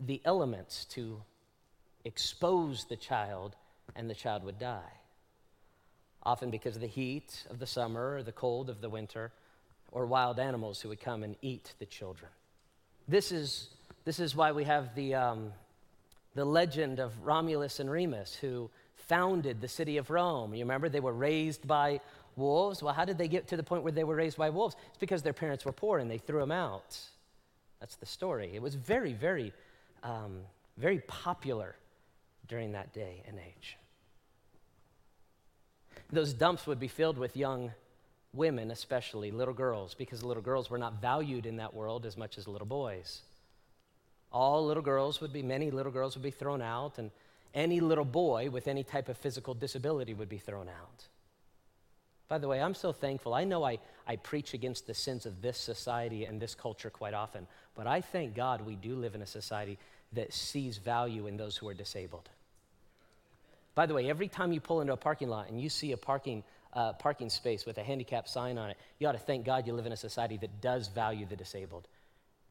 the 0.00 0.20
elements 0.24 0.84
to 0.86 1.22
expose 2.04 2.84
the 2.88 2.96
child, 2.96 3.56
and 3.94 4.08
the 4.08 4.14
child 4.14 4.44
would 4.44 4.58
die. 4.58 4.92
Often 6.22 6.50
because 6.50 6.76
of 6.76 6.82
the 6.82 6.88
heat 6.88 7.44
of 7.50 7.58
the 7.58 7.66
summer 7.66 8.16
or 8.16 8.22
the 8.22 8.32
cold 8.32 8.70
of 8.70 8.80
the 8.80 8.90
winter, 8.90 9.32
or 9.92 10.06
wild 10.06 10.38
animals 10.38 10.80
who 10.80 10.88
would 10.88 11.00
come 11.00 11.22
and 11.22 11.36
eat 11.42 11.74
the 11.78 11.86
children. 11.86 12.30
This 13.06 13.30
is, 13.30 13.68
this 14.04 14.18
is 14.18 14.34
why 14.34 14.52
we 14.52 14.64
have 14.64 14.94
the, 14.94 15.14
um, 15.14 15.52
the 16.34 16.44
legend 16.44 16.98
of 16.98 17.12
Romulus 17.22 17.78
and 17.78 17.90
Remus, 17.90 18.34
who 18.34 18.70
founded 18.96 19.60
the 19.60 19.68
city 19.68 19.98
of 19.98 20.10
Rome. 20.10 20.54
You 20.54 20.60
remember 20.60 20.88
they 20.88 21.00
were 21.00 21.12
raised 21.12 21.66
by 21.66 22.00
wolves. 22.36 22.82
Well, 22.82 22.94
how 22.94 23.04
did 23.04 23.18
they 23.18 23.28
get 23.28 23.48
to 23.48 23.56
the 23.56 23.62
point 23.62 23.82
where 23.82 23.92
they 23.92 24.04
were 24.04 24.16
raised 24.16 24.38
by 24.38 24.50
wolves? 24.50 24.76
It's 24.88 24.98
because 24.98 25.22
their 25.22 25.32
parents 25.32 25.64
were 25.64 25.72
poor 25.72 25.98
and 25.98 26.10
they 26.10 26.18
threw 26.18 26.40
them 26.40 26.52
out. 26.52 26.98
That's 27.80 27.96
the 27.96 28.06
story. 28.06 28.52
It 28.54 28.62
was 28.62 28.74
very, 28.74 29.12
very, 29.12 29.52
um, 30.02 30.40
very 30.76 30.98
popular 31.00 31.76
during 32.48 32.72
that 32.72 32.92
day 32.92 33.22
and 33.26 33.38
age. 33.38 33.76
Those 36.10 36.32
dumps 36.32 36.66
would 36.66 36.80
be 36.80 36.88
filled 36.88 37.18
with 37.18 37.36
young 37.36 37.72
women, 38.34 38.70
especially 38.70 39.30
little 39.30 39.54
girls, 39.54 39.94
because 39.94 40.22
little 40.22 40.42
girls 40.42 40.70
were 40.70 40.78
not 40.78 41.00
valued 41.00 41.46
in 41.46 41.56
that 41.56 41.74
world 41.74 42.06
as 42.06 42.16
much 42.16 42.38
as 42.38 42.48
little 42.48 42.66
boys. 42.66 43.22
All 44.30 44.66
little 44.66 44.82
girls 44.82 45.20
would 45.20 45.32
be, 45.32 45.42
many 45.42 45.70
little 45.70 45.92
girls 45.92 46.14
would 46.14 46.22
be 46.22 46.30
thrown 46.30 46.62
out, 46.62 46.98
and 46.98 47.10
any 47.54 47.80
little 47.80 48.04
boy 48.04 48.48
with 48.50 48.68
any 48.68 48.82
type 48.82 49.08
of 49.08 49.18
physical 49.18 49.54
disability 49.54 50.14
would 50.14 50.28
be 50.28 50.38
thrown 50.38 50.68
out. 50.68 51.04
By 52.28 52.38
the 52.38 52.48
way, 52.48 52.62
I'm 52.62 52.74
so 52.74 52.92
thankful. 52.92 53.34
I 53.34 53.44
know 53.44 53.62
I, 53.62 53.78
I 54.06 54.16
preach 54.16 54.54
against 54.54 54.86
the 54.86 54.94
sins 54.94 55.26
of 55.26 55.42
this 55.42 55.58
society 55.58 56.24
and 56.24 56.40
this 56.40 56.54
culture 56.54 56.88
quite 56.88 57.12
often, 57.12 57.46
but 57.74 57.86
I 57.86 58.00
thank 58.00 58.34
God 58.34 58.62
we 58.62 58.74
do 58.74 58.96
live 58.96 59.14
in 59.14 59.20
a 59.20 59.26
society 59.26 59.78
that 60.12 60.32
sees 60.32 60.78
value 60.78 61.26
in 61.26 61.36
those 61.36 61.56
who 61.56 61.68
are 61.68 61.74
disabled. 61.74 62.28
By 63.74 63.86
the 63.86 63.94
way, 63.94 64.10
every 64.10 64.28
time 64.28 64.52
you 64.52 64.60
pull 64.60 64.80
into 64.80 64.92
a 64.92 64.96
parking 64.96 65.28
lot 65.28 65.48
and 65.48 65.60
you 65.60 65.68
see 65.68 65.92
a 65.92 65.96
parking, 65.96 66.44
uh, 66.74 66.92
parking 66.94 67.30
space 67.30 67.64
with 67.64 67.78
a 67.78 67.82
handicap 67.82 68.28
sign 68.28 68.58
on 68.58 68.70
it, 68.70 68.76
you 68.98 69.08
ought 69.08 69.12
to 69.12 69.18
thank 69.18 69.46
God 69.46 69.66
you 69.66 69.72
live 69.72 69.86
in 69.86 69.92
a 69.92 69.96
society 69.96 70.36
that 70.38 70.60
does 70.60 70.88
value 70.88 71.24
the 71.24 71.36
disabled. 71.36 71.88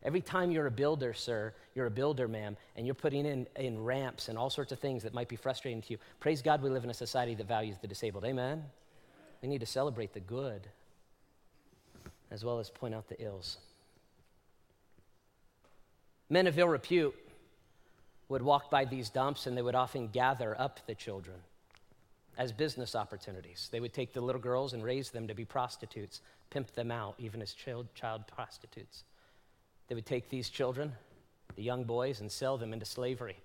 Every 0.03 0.21
time 0.21 0.49
you're 0.49 0.65
a 0.65 0.71
builder, 0.71 1.13
sir, 1.13 1.53
you're 1.75 1.85
a 1.85 1.91
builder, 1.91 2.27
ma'am, 2.27 2.57
and 2.75 2.87
you're 2.87 2.95
putting 2.95 3.27
in, 3.27 3.45
in 3.55 3.83
ramps 3.83 4.29
and 4.29 4.37
all 4.37 4.49
sorts 4.49 4.71
of 4.71 4.79
things 4.79 5.03
that 5.03 5.13
might 5.13 5.29
be 5.29 5.35
frustrating 5.35 5.81
to 5.83 5.91
you, 5.91 5.97
praise 6.19 6.41
God 6.41 6.63
we 6.63 6.71
live 6.71 6.83
in 6.83 6.89
a 6.89 6.93
society 6.95 7.35
that 7.35 7.47
values 7.47 7.77
the 7.79 7.87
disabled. 7.87 8.25
Amen? 8.25 8.63
We 9.43 9.47
need 9.47 9.59
to 9.59 9.67
celebrate 9.67 10.13
the 10.13 10.19
good 10.19 10.67
as 12.31 12.43
well 12.43 12.59
as 12.59 12.69
point 12.69 12.95
out 12.95 13.07
the 13.09 13.21
ills. 13.21 13.57
Men 16.29 16.47
of 16.47 16.57
ill 16.57 16.69
repute 16.69 17.13
would 18.31 18.41
walk 18.41 18.71
by 18.71 18.85
these 18.85 19.09
dumps 19.09 19.45
and 19.45 19.57
they 19.57 19.61
would 19.61 19.75
often 19.75 20.07
gather 20.07 20.55
up 20.59 20.79
the 20.87 20.95
children 20.95 21.35
as 22.37 22.53
business 22.53 22.95
opportunities. 22.95 23.67
They 23.73 23.81
would 23.81 23.93
take 23.93 24.13
the 24.13 24.21
little 24.21 24.39
girls 24.39 24.71
and 24.71 24.81
raise 24.81 25.09
them 25.09 25.27
to 25.27 25.35
be 25.35 25.43
prostitutes, 25.43 26.21
pimp 26.49 26.71
them 26.71 26.91
out, 26.91 27.15
even 27.17 27.41
as 27.41 27.53
child, 27.53 27.93
child 27.93 28.23
prostitutes. 28.27 29.03
They 29.89 29.95
would 29.95 30.05
take 30.05 30.29
these 30.29 30.49
children, 30.49 30.93
the 31.57 31.61
young 31.61 31.83
boys, 31.83 32.21
and 32.21 32.31
sell 32.31 32.57
them 32.57 32.71
into 32.71 32.85
slavery 32.85 33.35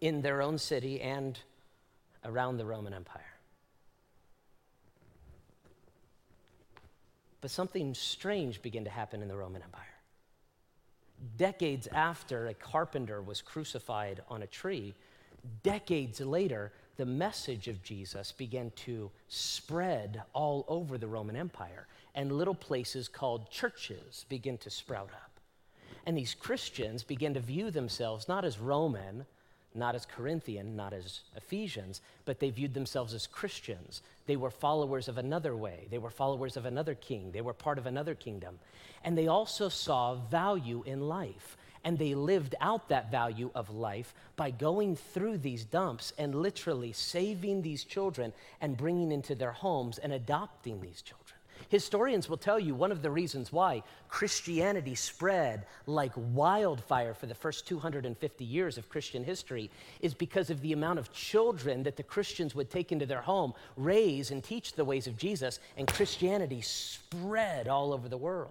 in 0.00 0.22
their 0.22 0.42
own 0.42 0.58
city 0.58 1.00
and 1.00 1.38
around 2.24 2.56
the 2.56 2.66
Roman 2.66 2.94
Empire. 2.94 3.22
But 7.40 7.52
something 7.52 7.94
strange 7.94 8.60
began 8.60 8.82
to 8.84 8.90
happen 8.90 9.22
in 9.22 9.28
the 9.28 9.36
Roman 9.36 9.62
Empire. 9.62 9.95
Decades 11.36 11.86
after 11.88 12.46
a 12.46 12.54
carpenter 12.54 13.22
was 13.22 13.42
crucified 13.42 14.22
on 14.28 14.42
a 14.42 14.46
tree, 14.46 14.94
decades 15.62 16.20
later, 16.20 16.72
the 16.96 17.06
message 17.06 17.68
of 17.68 17.82
Jesus 17.82 18.32
began 18.32 18.70
to 18.76 19.10
spread 19.28 20.22
all 20.32 20.64
over 20.68 20.98
the 20.98 21.06
Roman 21.06 21.36
Empire, 21.36 21.86
and 22.14 22.32
little 22.32 22.54
places 22.54 23.08
called 23.08 23.50
churches 23.50 24.24
began 24.28 24.56
to 24.58 24.70
sprout 24.70 25.10
up. 25.12 25.40
And 26.06 26.16
these 26.16 26.34
Christians 26.34 27.02
began 27.02 27.34
to 27.34 27.40
view 27.40 27.70
themselves 27.70 28.28
not 28.28 28.44
as 28.44 28.58
Roman, 28.58 29.26
not 29.76 29.94
as 29.94 30.06
Corinthian, 30.06 30.76
not 30.76 30.92
as 30.92 31.20
Ephesians, 31.36 32.00
but 32.24 32.40
they 32.40 32.50
viewed 32.50 32.74
themselves 32.74 33.14
as 33.14 33.26
Christians. 33.26 34.02
They 34.26 34.36
were 34.36 34.50
followers 34.50 35.08
of 35.08 35.18
another 35.18 35.56
way. 35.56 35.86
They 35.90 35.98
were 35.98 36.10
followers 36.10 36.56
of 36.56 36.66
another 36.66 36.94
king. 36.94 37.32
They 37.32 37.40
were 37.40 37.52
part 37.52 37.78
of 37.78 37.86
another 37.86 38.14
kingdom. 38.14 38.58
And 39.04 39.16
they 39.16 39.28
also 39.28 39.68
saw 39.68 40.14
value 40.14 40.82
in 40.86 41.00
life. 41.00 41.56
And 41.84 41.98
they 41.98 42.14
lived 42.14 42.56
out 42.60 42.88
that 42.88 43.12
value 43.12 43.50
of 43.54 43.70
life 43.70 44.12
by 44.34 44.50
going 44.50 44.96
through 44.96 45.38
these 45.38 45.64
dumps 45.64 46.12
and 46.18 46.34
literally 46.34 46.92
saving 46.92 47.62
these 47.62 47.84
children 47.84 48.32
and 48.60 48.76
bringing 48.76 49.12
into 49.12 49.36
their 49.36 49.52
homes 49.52 49.98
and 49.98 50.12
adopting 50.12 50.80
these 50.80 51.02
children. 51.02 51.25
Historians 51.68 52.28
will 52.28 52.36
tell 52.36 52.58
you 52.60 52.74
one 52.74 52.92
of 52.92 53.02
the 53.02 53.10
reasons 53.10 53.52
why 53.52 53.82
Christianity 54.08 54.94
spread 54.94 55.66
like 55.86 56.12
wildfire 56.16 57.14
for 57.14 57.26
the 57.26 57.34
first 57.34 57.66
250 57.66 58.44
years 58.44 58.78
of 58.78 58.88
Christian 58.88 59.24
history 59.24 59.70
is 60.00 60.14
because 60.14 60.50
of 60.50 60.60
the 60.60 60.72
amount 60.72 60.98
of 60.98 61.12
children 61.12 61.82
that 61.82 61.96
the 61.96 62.02
Christians 62.02 62.54
would 62.54 62.70
take 62.70 62.92
into 62.92 63.06
their 63.06 63.20
home, 63.20 63.52
raise, 63.76 64.30
and 64.30 64.42
teach 64.42 64.72
the 64.72 64.84
ways 64.84 65.06
of 65.06 65.16
Jesus, 65.16 65.58
and 65.76 65.88
Christianity 65.88 66.60
spread 66.60 67.68
all 67.68 67.92
over 67.92 68.08
the 68.08 68.16
world. 68.16 68.50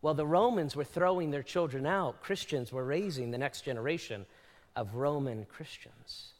While 0.00 0.14
the 0.14 0.26
Romans 0.26 0.76
were 0.76 0.84
throwing 0.84 1.30
their 1.30 1.42
children 1.42 1.86
out, 1.86 2.20
Christians 2.20 2.70
were 2.70 2.84
raising 2.84 3.30
the 3.30 3.38
next 3.38 3.62
generation 3.62 4.26
of 4.76 4.94
Roman 4.94 5.46
Christians. 5.46 6.33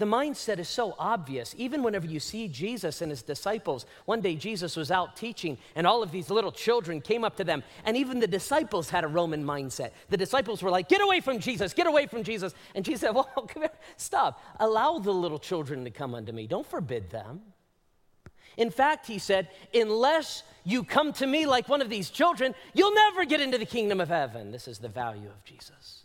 The 0.00 0.06
mindset 0.06 0.58
is 0.58 0.68
so 0.70 0.94
obvious, 0.98 1.54
even 1.58 1.82
whenever 1.82 2.06
you 2.06 2.20
see 2.20 2.48
Jesus 2.48 3.02
and 3.02 3.10
his 3.10 3.20
disciples. 3.20 3.84
One 4.06 4.22
day, 4.22 4.34
Jesus 4.34 4.74
was 4.74 4.90
out 4.90 5.14
teaching, 5.14 5.58
and 5.76 5.86
all 5.86 6.02
of 6.02 6.10
these 6.10 6.30
little 6.30 6.52
children 6.52 7.02
came 7.02 7.22
up 7.22 7.36
to 7.36 7.44
them, 7.44 7.62
and 7.84 7.98
even 7.98 8.18
the 8.18 8.26
disciples 8.26 8.88
had 8.88 9.04
a 9.04 9.08
Roman 9.08 9.44
mindset. 9.44 9.90
The 10.08 10.16
disciples 10.16 10.62
were 10.62 10.70
like, 10.70 10.88
Get 10.88 11.02
away 11.02 11.20
from 11.20 11.38
Jesus, 11.38 11.74
get 11.74 11.86
away 11.86 12.06
from 12.06 12.22
Jesus. 12.22 12.54
And 12.74 12.82
Jesus 12.82 13.02
said, 13.02 13.10
Well, 13.14 13.24
come 13.46 13.60
here, 13.60 13.70
stop. 13.98 14.42
Allow 14.58 15.00
the 15.00 15.12
little 15.12 15.38
children 15.38 15.84
to 15.84 15.90
come 15.90 16.14
unto 16.14 16.32
me, 16.32 16.46
don't 16.46 16.66
forbid 16.66 17.10
them. 17.10 17.42
In 18.56 18.70
fact, 18.70 19.06
he 19.06 19.18
said, 19.18 19.50
Unless 19.74 20.44
you 20.64 20.82
come 20.82 21.12
to 21.12 21.26
me 21.26 21.44
like 21.44 21.68
one 21.68 21.82
of 21.82 21.90
these 21.90 22.08
children, 22.08 22.54
you'll 22.72 22.94
never 22.94 23.26
get 23.26 23.42
into 23.42 23.58
the 23.58 23.66
kingdom 23.66 24.00
of 24.00 24.08
heaven. 24.08 24.50
This 24.50 24.66
is 24.66 24.78
the 24.78 24.88
value 24.88 25.28
of 25.28 25.44
Jesus. 25.44 26.04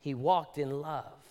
He 0.00 0.14
walked 0.14 0.56
in 0.56 0.80
love. 0.80 1.27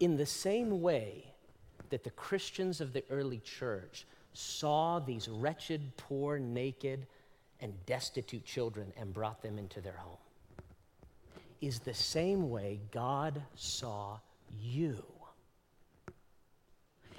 In 0.00 0.16
the 0.16 0.26
same 0.26 0.82
way 0.82 1.32
that 1.90 2.04
the 2.04 2.10
Christians 2.10 2.80
of 2.80 2.92
the 2.92 3.04
early 3.10 3.38
church 3.38 4.06
saw 4.32 4.98
these 4.98 5.28
wretched, 5.28 5.96
poor, 5.96 6.38
naked, 6.38 7.06
and 7.60 7.72
destitute 7.86 8.44
children 8.44 8.92
and 8.98 9.14
brought 9.14 9.42
them 9.42 9.58
into 9.58 9.80
their 9.80 9.96
home, 9.96 10.18
is 11.62 11.78
the 11.78 11.94
same 11.94 12.50
way 12.50 12.80
God 12.90 13.42
saw 13.54 14.18
you 14.60 15.02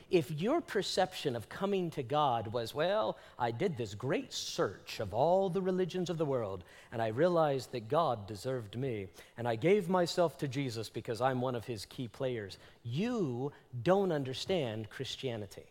if 0.10 0.32
your 0.32 0.62
perception 0.62 1.36
of 1.36 1.50
coming 1.50 1.90
to 1.92 2.04
God 2.04 2.54
was, 2.54 2.74
well, 2.74 3.18
I 3.38 3.52
did 3.52 3.78
this 3.78 3.94
great 3.94 4.32
search 4.32 5.00
of 5.00 5.14
all 5.14 5.50
the 5.50 5.62
religions 5.62 6.10
of 6.10 6.18
the 6.18 6.26
world, 6.26 6.64
and 6.92 7.02
I 7.02 7.08
realized 7.08 7.72
that 7.74 7.90
God 7.90 8.26
deserved 8.28 8.78
me, 8.78 9.08
and 9.38 9.48
I 9.48 9.56
gave 9.56 9.90
myself 9.90 10.38
to 10.40 10.48
Jesus 10.48 10.90
because 10.90 11.20
I'm 11.20 11.42
one 11.42 11.56
of 11.56 11.66
his 11.66 11.86
key 11.86 12.08
players, 12.08 12.58
you 12.84 13.52
don't 13.84 14.12
understand 14.12 14.90
Christianity. 14.90 15.66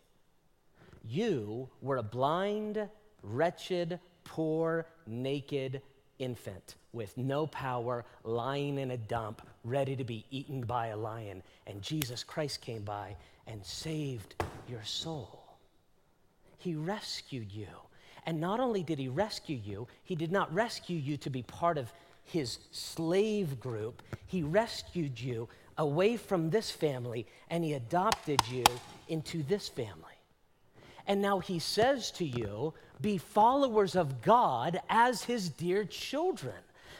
You 1.08 1.68
were 1.80 1.96
a 1.96 2.02
blind, 2.02 2.88
wretched, 3.22 4.00
poor, 4.24 4.86
naked 5.06 5.80
infant 6.18 6.74
with 6.92 7.16
no 7.16 7.46
power, 7.46 8.04
lying 8.24 8.78
in 8.78 8.90
a 8.90 8.96
dump, 8.96 9.46
ready 9.64 9.94
to 9.96 10.04
be 10.04 10.24
eaten 10.30 10.62
by 10.62 10.88
a 10.88 10.96
lion. 10.96 11.42
And 11.66 11.82
Jesus 11.82 12.24
Christ 12.24 12.60
came 12.60 12.82
by 12.82 13.16
and 13.46 13.64
saved 13.64 14.34
your 14.68 14.82
soul. 14.84 15.44
He 16.58 16.74
rescued 16.74 17.52
you. 17.52 17.68
And 18.24 18.40
not 18.40 18.58
only 18.58 18.82
did 18.82 18.98
he 18.98 19.08
rescue 19.08 19.60
you, 19.64 19.86
he 20.02 20.16
did 20.16 20.32
not 20.32 20.52
rescue 20.52 20.98
you 20.98 21.16
to 21.18 21.30
be 21.30 21.42
part 21.42 21.78
of 21.78 21.92
his 22.24 22.58
slave 22.72 23.60
group. 23.60 24.02
He 24.26 24.42
rescued 24.42 25.20
you 25.20 25.48
away 25.78 26.16
from 26.16 26.50
this 26.50 26.70
family 26.70 27.26
and 27.50 27.62
he 27.62 27.74
adopted 27.74 28.40
you 28.48 28.64
into 29.08 29.42
this 29.44 29.68
family. 29.68 30.02
And 31.06 31.22
now 31.22 31.38
he 31.38 31.60
says 31.60 32.10
to 32.12 32.24
you, 32.24 32.74
be 33.00 33.18
followers 33.18 33.94
of 33.94 34.22
God 34.22 34.80
as 34.88 35.22
his 35.22 35.48
dear 35.48 35.84
children. 35.84 36.54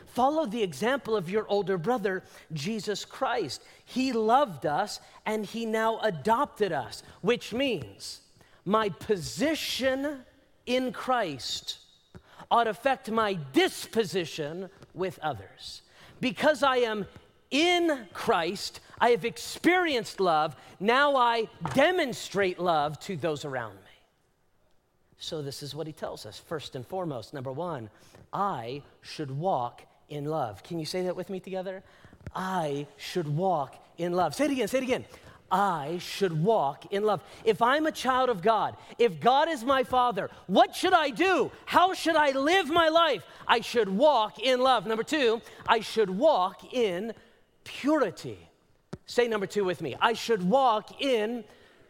Follow 0.07 0.47
the 0.47 0.63
example 0.63 1.17
of 1.17 1.29
your 1.29 1.47
older 1.49 1.77
brother, 1.79 2.23
Jesus 2.53 3.05
Christ. 3.05 3.63
He 3.85 4.13
loved 4.13 4.67
us 4.67 5.01
and 5.25 5.45
he 5.45 5.67
now 5.67 5.99
adopted 6.01 6.73
us, 6.73 7.03
which 7.21 7.53
means 7.53 8.21
my 8.65 8.89
position 8.89 10.19
in 10.67 10.93
Christ 10.93 11.79
ought 12.51 12.69
affect 12.69 13.11
my 13.11 13.35
disposition 13.53 14.71
with 14.95 15.19
others. 15.21 15.83
Because 16.21 16.63
I 16.63 16.79
am 16.79 17.07
in 17.51 18.07
Christ, 18.13 18.81
I 19.01 19.11
have 19.11 19.25
experienced 19.25 20.21
love. 20.21 20.57
Now 20.81 21.17
I 21.17 21.49
demonstrate 21.75 22.59
love 22.59 22.99
to 23.01 23.17
those 23.17 23.45
around 23.45 23.75
me. 23.75 23.81
So, 25.19 25.41
this 25.43 25.63
is 25.63 25.75
what 25.75 25.87
he 25.87 25.93
tells 25.95 26.27
us. 26.27 26.39
First 26.39 26.77
and 26.77 26.87
foremost, 26.87 27.33
number 27.33 27.53
one, 27.53 27.89
I 28.33 28.83
should 29.01 29.31
walk 29.31 29.83
in 30.09 30.25
love. 30.25 30.63
Can 30.63 30.79
you 30.79 30.87
say 30.87 31.03
that 31.03 31.17
with 31.17 31.31
me 31.31 31.41
together? 31.41 31.83
I 32.35 32.87
should 32.97 33.29
walk 33.29 33.77
in 33.99 34.13
love. 34.13 34.35
Say 34.35 34.47
it 34.47 34.51
again, 34.51 34.69
say 34.69 34.79
it 34.79 34.85
again. 34.85 35.05
I 35.51 35.99
should 35.99 36.43
walk 36.43 36.93
in 36.93 37.05
love. 37.05 37.23
If 37.45 37.63
I'm 37.63 37.87
a 37.87 37.93
child 37.93 38.31
of 38.31 38.43
God, 38.43 38.77
if 38.99 39.21
God 39.21 39.49
is 39.49 39.65
my 39.65 39.85
Father, 39.85 40.29
what 40.49 40.75
should 40.75 40.93
I 40.93 41.11
do? 41.11 41.53
How 41.67 41.95
should 41.95 42.17
I 42.17 42.33
live 42.33 42.69
my 42.69 42.89
life? 42.89 43.25
I 43.47 43.61
should 43.61 43.89
walk 43.89 44.41
in 44.41 44.61
love. 44.61 44.87
Number 44.87 45.05
two, 45.05 45.41
I 45.69 45.81
should 45.81 46.11
walk 46.11 46.75
in 46.75 47.13
purity. 47.63 48.39
Say 49.07 49.29
number 49.29 49.47
two 49.47 49.65
with 49.65 49.81
me. 49.81 49.95
I 50.01 50.15
should 50.15 50.43
walk 50.43 51.01
in 51.01 51.45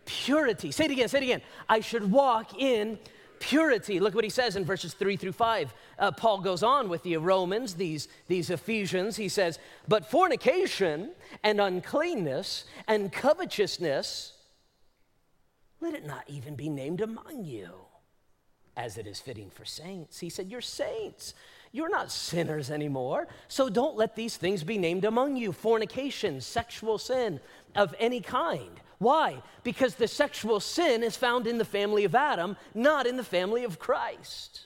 purity. 0.05 0.71
Say 0.71 0.85
it 0.85 0.91
again, 0.91 1.09
say 1.09 1.19
it 1.19 1.25
again. 1.25 1.43
I 1.69 1.81
should 1.81 2.11
walk 2.11 2.61
in 2.61 2.99
purity. 3.41 4.01
Look 4.01 4.15
what 4.15 4.25
he 4.25 4.31
says 4.31 4.57
in 4.57 4.65
verses 4.65 4.95
three 4.95 5.17
through 5.17 5.33
five. 5.33 5.73
Uh, 5.99 6.11
Paul 6.11 6.41
goes 6.41 6.63
on 6.63 6.89
with 6.89 7.03
the 7.03 7.17
Romans, 7.17 7.75
these, 7.75 8.09
these 8.29 8.51
Ephesians. 8.51 9.17
He 9.17 9.29
says, 9.29 9.59
But 9.89 10.11
fornication 10.11 11.13
and 11.43 11.61
uncleanness 11.61 12.65
and 12.87 13.13
covetousness, 13.13 14.33
let 15.81 15.95
it 15.95 16.07
not 16.07 16.25
even 16.29 16.55
be 16.55 16.69
named 16.69 17.01
among 17.01 17.45
you, 17.45 17.71
as 18.77 18.99
it 18.99 19.07
is 19.07 19.21
fitting 19.21 19.51
for 19.51 19.65
saints. 19.65 20.19
He 20.19 20.29
said, 20.29 20.51
You're 20.51 20.61
saints. 20.61 21.35
You're 21.73 21.91
not 21.91 22.11
sinners 22.11 22.71
anymore. 22.71 23.29
So 23.49 23.69
don't 23.69 23.97
let 23.97 24.17
these 24.17 24.37
things 24.37 24.65
be 24.65 24.79
named 24.79 25.05
among 25.05 25.37
you 25.37 25.53
fornication, 25.53 26.41
sexual 26.41 26.97
sin 26.97 27.41
of 27.75 27.95
any 27.99 28.21
kind. 28.21 28.81
Why? 28.99 29.43
Because 29.63 29.95
the 29.95 30.09
sexual 30.09 30.61
sin 30.61 31.03
is 31.03 31.17
found 31.17 31.47
in 31.47 31.59
the 31.59 31.65
family 31.65 32.05
of 32.05 32.15
Adam, 32.15 32.57
not 32.75 33.07
in 33.07 33.17
the 33.17 33.25
family 33.25 33.65
of 33.65 33.79
Christ. 33.79 34.63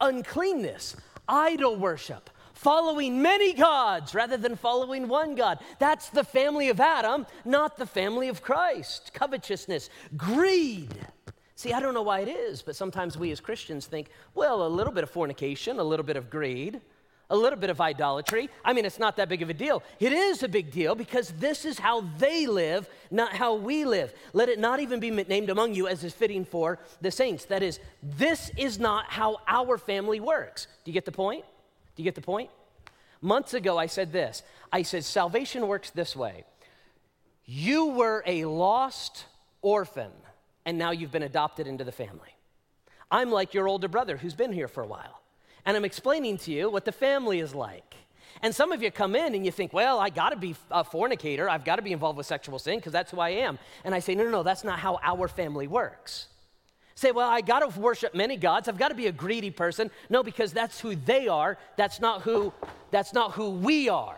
Uncleanness, 0.00 0.96
idol 1.28 1.76
worship, 1.76 2.30
following 2.54 3.20
many 3.20 3.52
gods 3.52 4.14
rather 4.14 4.36
than 4.36 4.56
following 4.56 5.08
one 5.08 5.34
God. 5.34 5.58
That's 5.78 6.08
the 6.08 6.24
family 6.24 6.68
of 6.70 6.80
Adam, 6.80 7.26
not 7.44 7.76
the 7.76 7.86
family 7.86 8.28
of 8.28 8.42
Christ. 8.42 9.12
Covetousness, 9.12 9.90
greed. 10.16 10.94
See, 11.56 11.72
I 11.72 11.80
don't 11.80 11.94
know 11.94 12.02
why 12.02 12.20
it 12.20 12.28
is, 12.28 12.62
but 12.62 12.76
sometimes 12.76 13.16
we 13.16 13.30
as 13.30 13.40
Christians 13.40 13.86
think, 13.86 14.10
well, 14.34 14.66
a 14.66 14.68
little 14.68 14.92
bit 14.92 15.04
of 15.04 15.10
fornication, 15.10 15.78
a 15.78 15.84
little 15.84 16.04
bit 16.04 16.16
of 16.16 16.30
greed, 16.30 16.80
a 17.30 17.36
little 17.36 17.58
bit 17.58 17.70
of 17.70 17.80
idolatry. 17.80 18.50
I 18.64 18.72
mean, 18.72 18.84
it's 18.84 18.98
not 18.98 19.16
that 19.16 19.28
big 19.28 19.42
of 19.42 19.50
a 19.50 19.54
deal. 19.54 19.82
It 19.98 20.12
is 20.12 20.42
a 20.42 20.48
big 20.48 20.70
deal 20.70 20.94
because 20.94 21.30
this 21.38 21.64
is 21.64 21.78
how 21.78 22.02
they 22.18 22.46
live, 22.46 22.88
not 23.10 23.32
how 23.34 23.54
we 23.54 23.84
live. 23.84 24.12
Let 24.32 24.48
it 24.48 24.58
not 24.58 24.80
even 24.80 25.00
be 25.00 25.10
named 25.10 25.50
among 25.50 25.74
you 25.74 25.88
as 25.88 26.04
is 26.04 26.12
fitting 26.12 26.44
for 26.44 26.78
the 27.00 27.10
saints. 27.10 27.46
That 27.46 27.62
is, 27.62 27.80
this 28.02 28.50
is 28.56 28.78
not 28.78 29.10
how 29.10 29.38
our 29.48 29.78
family 29.78 30.20
works. 30.20 30.66
Do 30.84 30.90
you 30.90 30.94
get 30.94 31.04
the 31.04 31.12
point? 31.12 31.44
Do 31.96 32.02
you 32.02 32.04
get 32.04 32.14
the 32.14 32.20
point? 32.20 32.50
Months 33.20 33.54
ago, 33.54 33.78
I 33.78 33.86
said 33.86 34.12
this 34.12 34.42
I 34.72 34.82
said, 34.82 35.04
salvation 35.04 35.66
works 35.66 35.90
this 35.90 36.14
way. 36.14 36.44
You 37.46 37.86
were 37.86 38.22
a 38.26 38.44
lost 38.44 39.24
orphan, 39.62 40.10
and 40.66 40.76
now 40.78 40.90
you've 40.90 41.12
been 41.12 41.22
adopted 41.22 41.66
into 41.66 41.84
the 41.84 41.92
family. 41.92 42.36
I'm 43.10 43.30
like 43.30 43.54
your 43.54 43.68
older 43.68 43.88
brother 43.88 44.16
who's 44.16 44.34
been 44.34 44.52
here 44.52 44.68
for 44.68 44.82
a 44.82 44.86
while 44.86 45.20
and 45.66 45.76
I'm 45.76 45.84
explaining 45.84 46.38
to 46.38 46.52
you 46.52 46.70
what 46.70 46.84
the 46.84 46.92
family 46.92 47.40
is 47.40 47.54
like. 47.54 47.94
And 48.42 48.54
some 48.54 48.72
of 48.72 48.82
you 48.82 48.90
come 48.90 49.16
in 49.16 49.34
and 49.34 49.44
you 49.44 49.50
think, 49.52 49.72
well, 49.72 49.98
I 49.98 50.10
gotta 50.10 50.36
be 50.36 50.54
a 50.70 50.84
fornicator, 50.84 51.48
I've 51.48 51.64
gotta 51.64 51.82
be 51.82 51.92
involved 51.92 52.18
with 52.18 52.26
sexual 52.26 52.58
sin 52.58 52.78
because 52.78 52.92
that's 52.92 53.10
who 53.10 53.20
I 53.20 53.30
am. 53.30 53.58
And 53.84 53.94
I 53.94 54.00
say, 54.00 54.14
no, 54.14 54.24
no, 54.24 54.30
no, 54.30 54.42
that's 54.42 54.64
not 54.64 54.78
how 54.78 54.98
our 55.02 55.28
family 55.28 55.66
works. 55.66 56.26
Say, 56.94 57.10
well, 57.10 57.28
I 57.28 57.40
gotta 57.40 57.68
worship 57.78 58.14
many 58.14 58.36
gods, 58.36 58.68
I've 58.68 58.78
gotta 58.78 58.94
be 58.94 59.06
a 59.06 59.12
greedy 59.12 59.50
person. 59.50 59.90
No, 60.10 60.22
because 60.22 60.52
that's 60.52 60.80
who 60.80 60.94
they 60.94 61.28
are, 61.28 61.56
that's 61.76 62.00
not 62.00 62.22
who, 62.22 62.52
that's 62.90 63.12
not 63.12 63.32
who 63.32 63.50
we 63.50 63.88
are. 63.88 64.16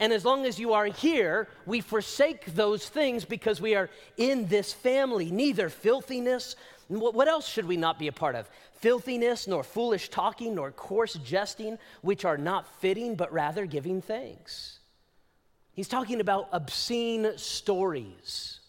And 0.00 0.12
as 0.12 0.24
long 0.24 0.46
as 0.46 0.58
you 0.58 0.72
are 0.72 0.86
here, 0.86 1.48
we 1.64 1.80
forsake 1.80 2.46
those 2.54 2.88
things 2.88 3.24
because 3.24 3.60
we 3.60 3.76
are 3.76 3.88
in 4.16 4.48
this 4.48 4.72
family. 4.72 5.30
Neither 5.30 5.68
filthiness, 5.68 6.56
what 7.00 7.28
else 7.28 7.48
should 7.48 7.66
we 7.66 7.76
not 7.76 7.98
be 7.98 8.08
a 8.08 8.12
part 8.12 8.34
of? 8.34 8.48
Filthiness, 8.80 9.46
nor 9.46 9.62
foolish 9.62 10.08
talking, 10.08 10.54
nor 10.54 10.72
coarse 10.72 11.14
jesting, 11.14 11.78
which 12.00 12.24
are 12.24 12.36
not 12.36 12.66
fitting, 12.80 13.14
but 13.14 13.32
rather 13.32 13.66
giving 13.66 14.02
thanks. 14.02 14.80
He's 15.72 15.88
talking 15.88 16.20
about 16.20 16.48
obscene 16.52 17.32
stories. 17.36 18.60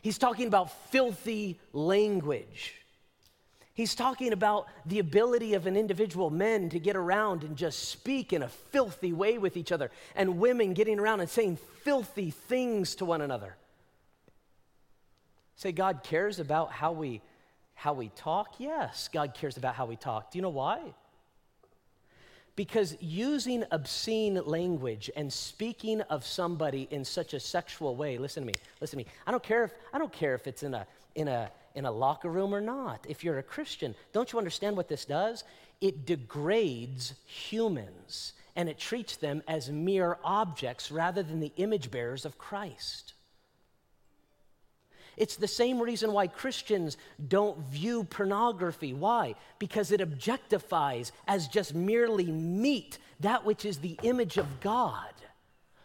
He's 0.00 0.18
talking 0.18 0.46
about 0.46 0.70
filthy 0.90 1.58
language. 1.72 2.74
He's 3.74 3.94
talking 3.94 4.32
about 4.32 4.66
the 4.86 4.98
ability 4.98 5.54
of 5.54 5.66
an 5.66 5.76
individual 5.76 6.30
men 6.30 6.68
to 6.70 6.80
get 6.80 6.96
around 6.96 7.44
and 7.44 7.56
just 7.56 7.90
speak 7.90 8.32
in 8.32 8.42
a 8.42 8.48
filthy 8.48 9.12
way 9.12 9.38
with 9.38 9.56
each 9.56 9.70
other, 9.70 9.90
and 10.16 10.38
women 10.38 10.72
getting 10.74 10.98
around 10.98 11.20
and 11.20 11.28
saying 11.28 11.58
filthy 11.84 12.30
things 12.30 12.96
to 12.96 13.04
one 13.04 13.20
another. 13.20 13.56
Say, 15.56 15.72
God 15.72 16.02
cares 16.02 16.40
about 16.40 16.72
how 16.72 16.92
we 16.92 17.20
how 17.78 17.92
we 17.92 18.08
talk? 18.16 18.56
Yes, 18.58 19.08
God 19.12 19.34
cares 19.34 19.56
about 19.56 19.76
how 19.76 19.86
we 19.86 19.94
talk. 19.94 20.32
Do 20.32 20.38
you 20.38 20.42
know 20.42 20.48
why? 20.48 20.80
Because 22.56 22.96
using 23.00 23.62
obscene 23.70 24.34
language 24.44 25.08
and 25.14 25.32
speaking 25.32 26.00
of 26.00 26.26
somebody 26.26 26.88
in 26.90 27.04
such 27.04 27.34
a 27.34 27.38
sexual 27.38 27.94
way, 27.94 28.18
listen 28.18 28.42
to 28.42 28.48
me, 28.48 28.54
listen 28.80 28.98
to 28.98 29.04
me. 29.04 29.10
I 29.28 29.30
don't 29.30 29.44
care 29.44 29.62
if 29.62 29.72
I 29.92 29.98
don't 29.98 30.12
care 30.12 30.34
if 30.34 30.48
it's 30.48 30.64
in 30.64 30.74
a 30.74 30.88
in 31.14 31.28
a 31.28 31.52
in 31.76 31.84
a 31.84 31.92
locker 31.92 32.28
room 32.28 32.52
or 32.52 32.60
not. 32.60 33.06
If 33.08 33.22
you're 33.22 33.38
a 33.38 33.44
Christian, 33.44 33.94
don't 34.12 34.32
you 34.32 34.40
understand 34.40 34.76
what 34.76 34.88
this 34.88 35.04
does? 35.04 35.44
It 35.80 36.04
degrades 36.04 37.14
humans 37.26 38.32
and 38.56 38.68
it 38.68 38.78
treats 38.78 39.14
them 39.14 39.40
as 39.46 39.70
mere 39.70 40.18
objects 40.24 40.90
rather 40.90 41.22
than 41.22 41.38
the 41.38 41.52
image 41.58 41.92
bearers 41.92 42.24
of 42.24 42.38
Christ. 42.38 43.12
It's 45.18 45.36
the 45.36 45.48
same 45.48 45.80
reason 45.80 46.12
why 46.12 46.28
Christians 46.28 46.96
don't 47.26 47.58
view 47.66 48.04
pornography. 48.04 48.94
Why? 48.94 49.34
Because 49.58 49.90
it 49.90 50.00
objectifies 50.00 51.10
as 51.26 51.48
just 51.48 51.74
merely 51.74 52.30
meat, 52.30 52.98
that 53.20 53.44
which 53.44 53.64
is 53.64 53.78
the 53.78 53.98
image 54.04 54.36
of 54.38 54.60
God. 54.60 55.12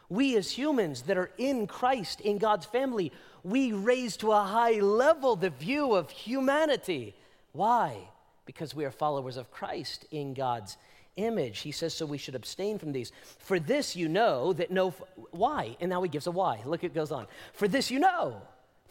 We 0.08 0.38
as 0.38 0.52
humans 0.52 1.02
that 1.04 1.18
are 1.18 1.32
in 1.40 1.66
Christ, 1.66 2.22
in 2.22 2.38
God's 2.38 2.68
family, 2.68 3.12
we 3.44 3.72
raise 3.72 4.16
to 4.18 4.32
a 4.32 4.44
high 4.44 4.80
level 4.80 5.36
the 5.36 5.50
view 5.50 5.96
of 5.96 6.12
humanity. 6.12 7.16
Why? 7.54 7.98
Because 8.46 8.76
we 8.76 8.86
are 8.86 8.92
followers 8.92 9.38
of 9.38 9.50
Christ 9.50 10.06
in 10.12 10.36
God's 10.36 10.78
image. 11.16 11.60
He 11.62 11.72
says, 11.72 11.96
so 11.96 12.06
we 12.06 12.20
should 12.20 12.36
abstain 12.36 12.78
from 12.78 12.92
these. 12.92 13.12
For 13.40 13.60
this 13.60 13.96
you 13.96 14.08
know 14.08 14.54
that 14.54 14.70
no, 14.70 14.92
why? 15.32 15.76
And 15.80 15.90
now 15.90 16.04
he 16.04 16.10
gives 16.10 16.28
a 16.28 16.32
why. 16.32 16.62
Look, 16.66 16.84
it 16.84 16.94
goes 16.94 17.12
on. 17.12 17.26
For 17.54 17.68
this 17.68 17.90
you 17.90 17.98
know 17.98 18.44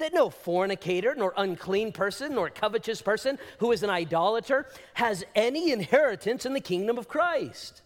that 0.02 0.12
no 0.12 0.30
fornicator, 0.30 1.14
nor 1.14 1.32
unclean 1.36 1.92
person, 1.92 2.34
nor 2.34 2.50
covetous 2.50 3.00
person 3.00 3.38
who 3.58 3.72
is 3.72 3.82
an 3.82 3.90
idolater 3.90 4.66
has 4.94 5.24
any 5.34 5.72
inheritance 5.72 6.44
in 6.44 6.52
the 6.52 6.60
kingdom 6.60 6.98
of 6.98 7.08
Christ. 7.08 7.82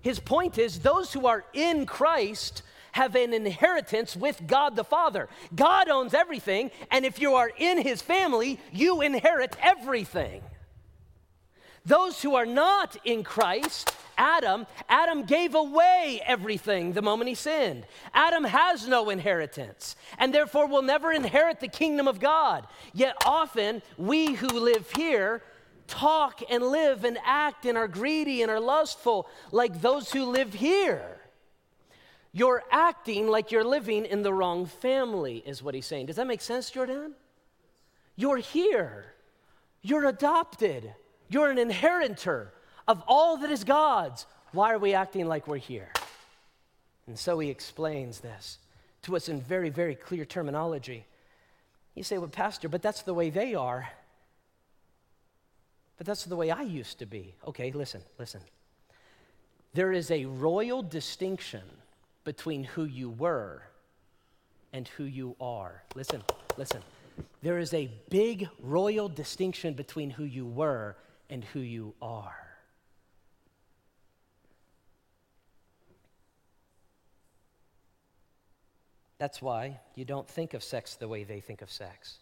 His 0.00 0.20
point 0.20 0.56
is 0.56 0.80
those 0.80 1.12
who 1.12 1.26
are 1.26 1.44
in 1.52 1.84
Christ 1.84 2.62
have 2.92 3.16
an 3.16 3.32
inheritance 3.32 4.16
with 4.16 4.46
God 4.46 4.76
the 4.76 4.84
Father. 4.84 5.28
God 5.54 5.88
owns 5.88 6.14
everything, 6.14 6.70
and 6.90 7.04
if 7.04 7.20
you 7.20 7.34
are 7.34 7.50
in 7.56 7.80
his 7.80 8.02
family, 8.02 8.60
you 8.72 9.00
inherit 9.00 9.56
everything. 9.60 10.42
Those 11.84 12.22
who 12.22 12.34
are 12.36 12.46
not 12.46 12.96
in 13.04 13.24
Christ, 13.24 13.94
Adam, 14.16 14.66
Adam 14.88 15.24
gave 15.24 15.54
away 15.54 16.20
everything 16.24 16.92
the 16.92 17.02
moment 17.02 17.28
he 17.28 17.34
sinned. 17.34 17.86
Adam 18.14 18.44
has 18.44 18.86
no 18.86 19.10
inheritance 19.10 19.96
and 20.18 20.32
therefore 20.32 20.68
will 20.68 20.82
never 20.82 21.12
inherit 21.12 21.60
the 21.60 21.68
kingdom 21.68 22.06
of 22.06 22.20
God. 22.20 22.66
Yet 22.92 23.16
often 23.26 23.82
we 23.96 24.34
who 24.34 24.48
live 24.48 24.90
here 24.92 25.42
talk 25.88 26.40
and 26.48 26.62
live 26.62 27.04
and 27.04 27.18
act 27.24 27.66
and 27.66 27.76
are 27.76 27.88
greedy 27.88 28.42
and 28.42 28.50
are 28.50 28.60
lustful 28.60 29.28
like 29.50 29.82
those 29.82 30.12
who 30.12 30.26
live 30.26 30.54
here. 30.54 31.18
You're 32.32 32.62
acting 32.70 33.28
like 33.28 33.50
you're 33.50 33.64
living 33.64 34.06
in 34.06 34.22
the 34.22 34.32
wrong 34.32 34.64
family, 34.66 35.42
is 35.44 35.62
what 35.62 35.74
he's 35.74 35.84
saying. 35.84 36.06
Does 36.06 36.16
that 36.16 36.26
make 36.26 36.40
sense, 36.40 36.70
Jordan? 36.70 37.14
You're 38.16 38.38
here, 38.38 39.12
you're 39.82 40.06
adopted. 40.06 40.94
You're 41.32 41.50
an 41.50 41.58
inheritor 41.58 42.52
of 42.86 43.02
all 43.08 43.38
that 43.38 43.50
is 43.50 43.64
God's. 43.64 44.26
Why 44.52 44.72
are 44.72 44.78
we 44.78 44.92
acting 44.92 45.26
like 45.26 45.48
we're 45.48 45.56
here? 45.56 45.90
And 47.06 47.18
so 47.18 47.38
he 47.38 47.48
explains 47.48 48.20
this 48.20 48.58
to 49.02 49.16
us 49.16 49.28
in 49.28 49.40
very, 49.40 49.70
very 49.70 49.94
clear 49.94 50.24
terminology. 50.24 51.06
You 51.94 52.02
say, 52.02 52.18
well, 52.18 52.28
Pastor, 52.28 52.68
but 52.68 52.82
that's 52.82 53.02
the 53.02 53.14
way 53.14 53.30
they 53.30 53.54
are. 53.54 53.88
but 55.96 56.06
that's 56.06 56.24
the 56.24 56.36
way 56.36 56.50
I 56.50 56.62
used 56.62 56.98
to 56.98 57.06
be. 57.06 57.34
Okay, 57.46 57.70
listen, 57.70 58.02
listen. 58.18 58.40
There 59.72 59.92
is 59.92 60.10
a 60.10 60.24
royal 60.24 60.82
distinction 60.82 61.62
between 62.24 62.64
who 62.64 62.84
you 62.84 63.08
were 63.08 63.62
and 64.72 64.88
who 64.88 65.04
you 65.04 65.36
are. 65.40 65.82
Listen, 65.94 66.22
listen. 66.56 66.82
There 67.42 67.58
is 67.58 67.72
a 67.72 67.88
big 68.10 68.48
royal 68.60 69.08
distinction 69.08 69.74
between 69.74 70.10
who 70.10 70.24
you 70.24 70.44
were 70.44 70.96
and 71.32 71.42
who 71.42 71.60
you 71.60 71.94
are. 72.02 72.36
That's 79.16 79.40
why 79.40 79.80
you 79.94 80.04
don't 80.04 80.28
think 80.28 80.52
of 80.52 80.62
sex 80.62 80.96
the 80.96 81.08
way 81.08 81.24
they 81.24 81.40
think 81.40 81.62
of 81.62 81.70
sex. 81.70 82.18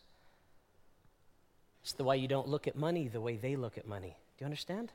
It's 1.82 1.92
the 1.94 2.04
why 2.04 2.14
you 2.14 2.28
don't 2.28 2.46
look 2.46 2.68
at 2.68 2.76
money 2.76 3.08
the 3.08 3.20
way 3.20 3.34
they 3.34 3.56
look 3.56 3.78
at 3.78 3.88
money. 3.88 4.16
Do 4.38 4.42
you 4.42 4.46
understand? 4.46 4.92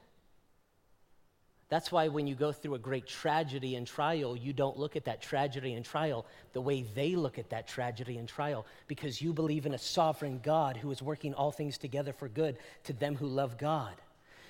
That's 1.68 1.92
why 1.92 2.10
when 2.10 2.28
you 2.28 2.36
go 2.36 2.52
through 2.52 2.76
a 2.76 2.80
great 2.80 3.08
tragedy 3.08 3.76
and 3.76 3.88
trial, 3.88 4.38
you 4.38 4.54
don't 4.54 4.78
look 4.78 4.96
at 4.96 5.06
that 5.06 5.22
tragedy 5.22 5.74
and 5.74 5.84
trial 5.84 6.26
the 6.54 6.62
way 6.62 6.86
they 6.94 7.16
look 7.16 7.40
at 7.40 7.50
that 7.50 7.68
tragedy 7.68 8.18
and 8.18 8.30
trial, 8.30 8.68
because 8.88 9.20
you 9.20 9.34
believe 9.34 9.66
in 9.66 9.74
a 9.74 9.80
sovereign 9.80 10.40
God 10.44 10.78
who 10.78 10.92
is 10.92 11.02
working 11.02 11.34
all 11.34 11.52
things 11.52 11.78
together 11.80 12.14
for 12.14 12.30
good 12.30 12.58
to 12.84 12.94
them 12.94 13.16
who 13.16 13.26
love 13.26 13.58
God. 13.58 13.96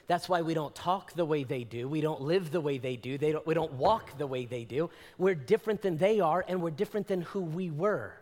That's 0.07 0.29
why 0.29 0.41
we 0.41 0.53
don't 0.53 0.75
talk 0.75 1.13
the 1.13 1.25
way 1.25 1.43
they 1.43 1.63
do. 1.63 1.87
We 1.87 2.01
don't 2.01 2.21
live 2.21 2.51
the 2.51 2.61
way 2.61 2.77
they 2.77 2.95
do. 2.95 3.17
They 3.17 3.31
don't, 3.31 3.45
we 3.47 3.53
don't 3.53 3.73
walk 3.73 4.17
the 4.17 4.27
way 4.27 4.45
they 4.45 4.63
do. 4.63 4.89
We're 5.17 5.35
different 5.35 5.81
than 5.81 5.97
they 5.97 6.19
are, 6.19 6.45
and 6.47 6.61
we're 6.61 6.69
different 6.69 7.07
than 7.07 7.21
who 7.21 7.41
we 7.41 7.71
were. 7.71 8.13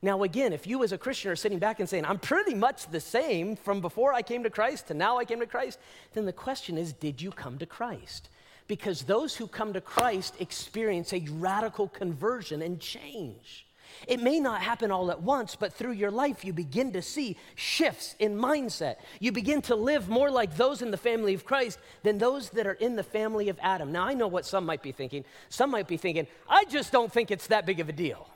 Now, 0.00 0.22
again, 0.22 0.52
if 0.52 0.66
you 0.66 0.84
as 0.84 0.92
a 0.92 0.98
Christian 0.98 1.30
are 1.30 1.36
sitting 1.36 1.58
back 1.58 1.80
and 1.80 1.88
saying, 1.88 2.04
I'm 2.04 2.18
pretty 2.18 2.54
much 2.54 2.88
the 2.90 3.00
same 3.00 3.56
from 3.56 3.80
before 3.80 4.12
I 4.12 4.22
came 4.22 4.44
to 4.44 4.50
Christ 4.50 4.88
to 4.88 4.94
now 4.94 5.18
I 5.18 5.24
came 5.24 5.40
to 5.40 5.46
Christ, 5.46 5.78
then 6.12 6.24
the 6.24 6.32
question 6.32 6.78
is, 6.78 6.92
did 6.92 7.20
you 7.20 7.30
come 7.30 7.58
to 7.58 7.66
Christ? 7.66 8.28
Because 8.68 9.02
those 9.02 9.34
who 9.34 9.48
come 9.48 9.72
to 9.72 9.80
Christ 9.80 10.34
experience 10.40 11.12
a 11.12 11.26
radical 11.30 11.88
conversion 11.88 12.62
and 12.62 12.78
change. 12.78 13.66
It 14.06 14.20
may 14.20 14.40
not 14.40 14.60
happen 14.62 14.90
all 14.90 15.10
at 15.10 15.22
once, 15.22 15.56
but 15.56 15.72
through 15.72 15.92
your 15.92 16.10
life, 16.10 16.44
you 16.44 16.52
begin 16.52 16.92
to 16.92 17.02
see 17.02 17.36
shifts 17.54 18.14
in 18.18 18.36
mindset. 18.36 18.96
You 19.20 19.32
begin 19.32 19.62
to 19.62 19.74
live 19.74 20.08
more 20.08 20.30
like 20.30 20.56
those 20.56 20.82
in 20.82 20.90
the 20.90 20.96
family 20.96 21.34
of 21.34 21.44
Christ 21.44 21.78
than 22.02 22.18
those 22.18 22.50
that 22.50 22.66
are 22.66 22.72
in 22.74 22.96
the 22.96 23.02
family 23.02 23.48
of 23.48 23.58
Adam. 23.62 23.92
Now, 23.92 24.04
I 24.04 24.14
know 24.14 24.28
what 24.28 24.46
some 24.46 24.64
might 24.64 24.82
be 24.82 24.92
thinking. 24.92 25.24
Some 25.48 25.70
might 25.70 25.88
be 25.88 25.96
thinking, 25.96 26.26
I 26.48 26.64
just 26.64 26.92
don't 26.92 27.12
think 27.12 27.30
it's 27.30 27.48
that 27.48 27.66
big 27.66 27.80
of 27.80 27.88
a 27.88 27.92
deal. 27.92 28.28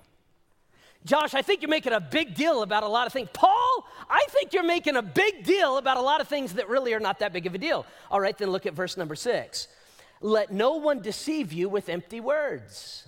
Josh, 1.05 1.35
I 1.35 1.43
think 1.43 1.63
you're 1.63 1.69
making 1.69 1.93
a 1.93 2.01
big 2.01 2.35
deal 2.35 2.63
about 2.63 2.85
a 2.85 2.89
lot 2.89 3.07
of 3.07 3.13
things. 3.13 3.29
Paul, 3.33 3.87
I 4.09 4.25
think 4.29 4.53
you're 4.53 4.63
making 4.63 4.97
a 4.97 5.03
big 5.03 5.45
deal 5.45 5.79
about 5.79 5.97
a 5.97 6.01
lot 6.01 6.21
of 6.21 6.29
things 6.29 6.55
that 6.55 6.69
really 6.69 6.95
are 6.95 7.01
not 7.01 7.19
that 7.19 7.33
big 7.33 7.47
of 7.47 7.55
a 7.55 7.59
deal. 7.59 7.85
All 8.11 8.21
right, 8.21 8.37
then 8.37 8.51
look 8.51 8.67
at 8.67 8.75
verse 8.75 8.97
number 8.97 9.17
six. 9.17 9.67
Let 10.21 10.53
no 10.53 10.75
one 10.77 11.01
deceive 11.01 11.53
you 11.53 11.69
with 11.69 11.89
empty 11.89 12.21
words. 12.21 13.05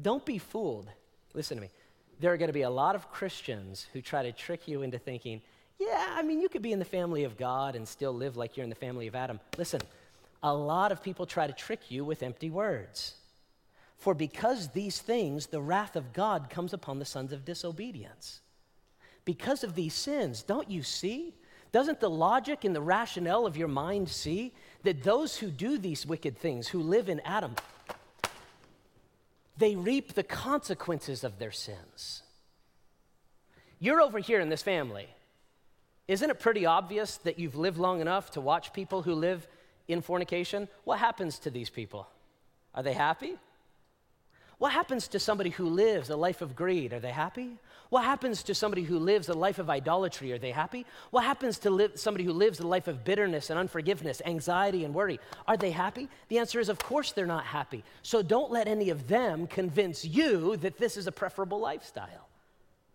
Don't 0.00 0.24
be 0.24 0.38
fooled. 0.38 0.88
Listen 1.34 1.56
to 1.56 1.62
me. 1.62 1.70
There 2.20 2.32
are 2.32 2.36
going 2.36 2.48
to 2.48 2.54
be 2.54 2.62
a 2.62 2.70
lot 2.70 2.94
of 2.94 3.10
Christians 3.10 3.86
who 3.92 4.00
try 4.00 4.22
to 4.22 4.32
trick 4.32 4.68
you 4.68 4.82
into 4.82 4.98
thinking, 4.98 5.42
yeah, 5.78 6.06
I 6.10 6.22
mean, 6.22 6.40
you 6.40 6.48
could 6.48 6.62
be 6.62 6.72
in 6.72 6.78
the 6.78 6.84
family 6.84 7.24
of 7.24 7.36
God 7.36 7.74
and 7.74 7.86
still 7.86 8.12
live 8.12 8.36
like 8.36 8.56
you're 8.56 8.64
in 8.64 8.70
the 8.70 8.76
family 8.76 9.06
of 9.06 9.14
Adam. 9.14 9.40
Listen, 9.58 9.80
a 10.42 10.54
lot 10.54 10.92
of 10.92 11.02
people 11.02 11.26
try 11.26 11.46
to 11.46 11.52
trick 11.52 11.90
you 11.90 12.04
with 12.04 12.22
empty 12.22 12.50
words. 12.50 13.14
For 13.96 14.14
because 14.14 14.68
these 14.68 15.00
things, 15.00 15.46
the 15.46 15.62
wrath 15.62 15.96
of 15.96 16.12
God 16.12 16.50
comes 16.50 16.72
upon 16.72 16.98
the 16.98 17.04
sons 17.04 17.32
of 17.32 17.44
disobedience. 17.44 18.40
Because 19.24 19.64
of 19.64 19.74
these 19.74 19.94
sins, 19.94 20.42
don't 20.42 20.70
you 20.70 20.82
see? 20.82 21.34
Doesn't 21.72 22.00
the 22.00 22.10
logic 22.10 22.64
and 22.64 22.76
the 22.76 22.82
rationale 22.82 23.46
of 23.46 23.56
your 23.56 23.68
mind 23.68 24.08
see 24.08 24.52
that 24.82 25.02
those 25.02 25.36
who 25.36 25.48
do 25.48 25.78
these 25.78 26.06
wicked 26.06 26.36
things, 26.36 26.68
who 26.68 26.80
live 26.80 27.08
in 27.08 27.20
Adam, 27.20 27.56
they 29.56 29.76
reap 29.76 30.14
the 30.14 30.22
consequences 30.22 31.24
of 31.24 31.38
their 31.38 31.52
sins. 31.52 32.22
You're 33.78 34.00
over 34.00 34.18
here 34.18 34.40
in 34.40 34.48
this 34.48 34.62
family. 34.62 35.08
Isn't 36.08 36.30
it 36.30 36.40
pretty 36.40 36.66
obvious 36.66 37.18
that 37.18 37.38
you've 37.38 37.54
lived 37.54 37.78
long 37.78 38.00
enough 38.00 38.32
to 38.32 38.40
watch 38.40 38.72
people 38.72 39.02
who 39.02 39.14
live 39.14 39.46
in 39.88 40.02
fornication? 40.02 40.68
What 40.84 40.98
happens 40.98 41.38
to 41.40 41.50
these 41.50 41.70
people? 41.70 42.08
Are 42.74 42.82
they 42.82 42.92
happy? 42.92 43.36
What 44.58 44.72
happens 44.72 45.08
to 45.08 45.18
somebody 45.18 45.50
who 45.50 45.66
lives 45.66 46.10
a 46.10 46.16
life 46.16 46.40
of 46.42 46.54
greed? 46.54 46.92
Are 46.92 47.00
they 47.00 47.10
happy? 47.10 47.58
What 47.90 48.04
happens 48.04 48.42
to 48.44 48.54
somebody 48.54 48.82
who 48.82 48.98
lives 48.98 49.28
a 49.28 49.34
life 49.34 49.58
of 49.58 49.68
idolatry? 49.68 50.32
Are 50.32 50.38
they 50.38 50.50
happy? 50.50 50.86
What 51.10 51.24
happens 51.24 51.58
to 51.60 51.70
li- 51.70 51.90
somebody 51.94 52.24
who 52.24 52.32
lives 52.32 52.60
a 52.60 52.66
life 52.66 52.88
of 52.88 53.04
bitterness 53.04 53.50
and 53.50 53.58
unforgiveness, 53.58 54.22
anxiety 54.24 54.84
and 54.84 54.94
worry? 54.94 55.20
Are 55.46 55.56
they 55.56 55.70
happy? 55.70 56.08
The 56.28 56.38
answer 56.38 56.60
is, 56.60 56.68
of 56.68 56.78
course, 56.78 57.12
they're 57.12 57.26
not 57.26 57.44
happy. 57.44 57.84
So 58.02 58.22
don't 58.22 58.50
let 58.50 58.68
any 58.68 58.90
of 58.90 59.06
them 59.08 59.46
convince 59.46 60.04
you 60.04 60.56
that 60.58 60.78
this 60.78 60.96
is 60.96 61.06
a 61.06 61.12
preferable 61.12 61.60
lifestyle. 61.60 62.28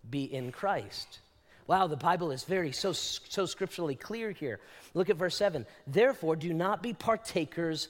Be 0.09 0.23
in 0.23 0.51
Christ. 0.51 1.19
Wow, 1.67 1.87
the 1.87 1.95
Bible 1.95 2.31
is 2.31 2.45
very 2.45 2.71
so 2.71 2.93
so 2.93 3.45
scripturally 3.45 3.95
clear 3.95 4.31
here. 4.31 4.59
Look 4.95 5.11
at 5.11 5.17
verse 5.17 5.35
7. 5.35 5.67
Therefore, 5.85 6.35
do 6.35 6.51
not 6.51 6.81
be 6.81 6.93
partakers 6.93 7.89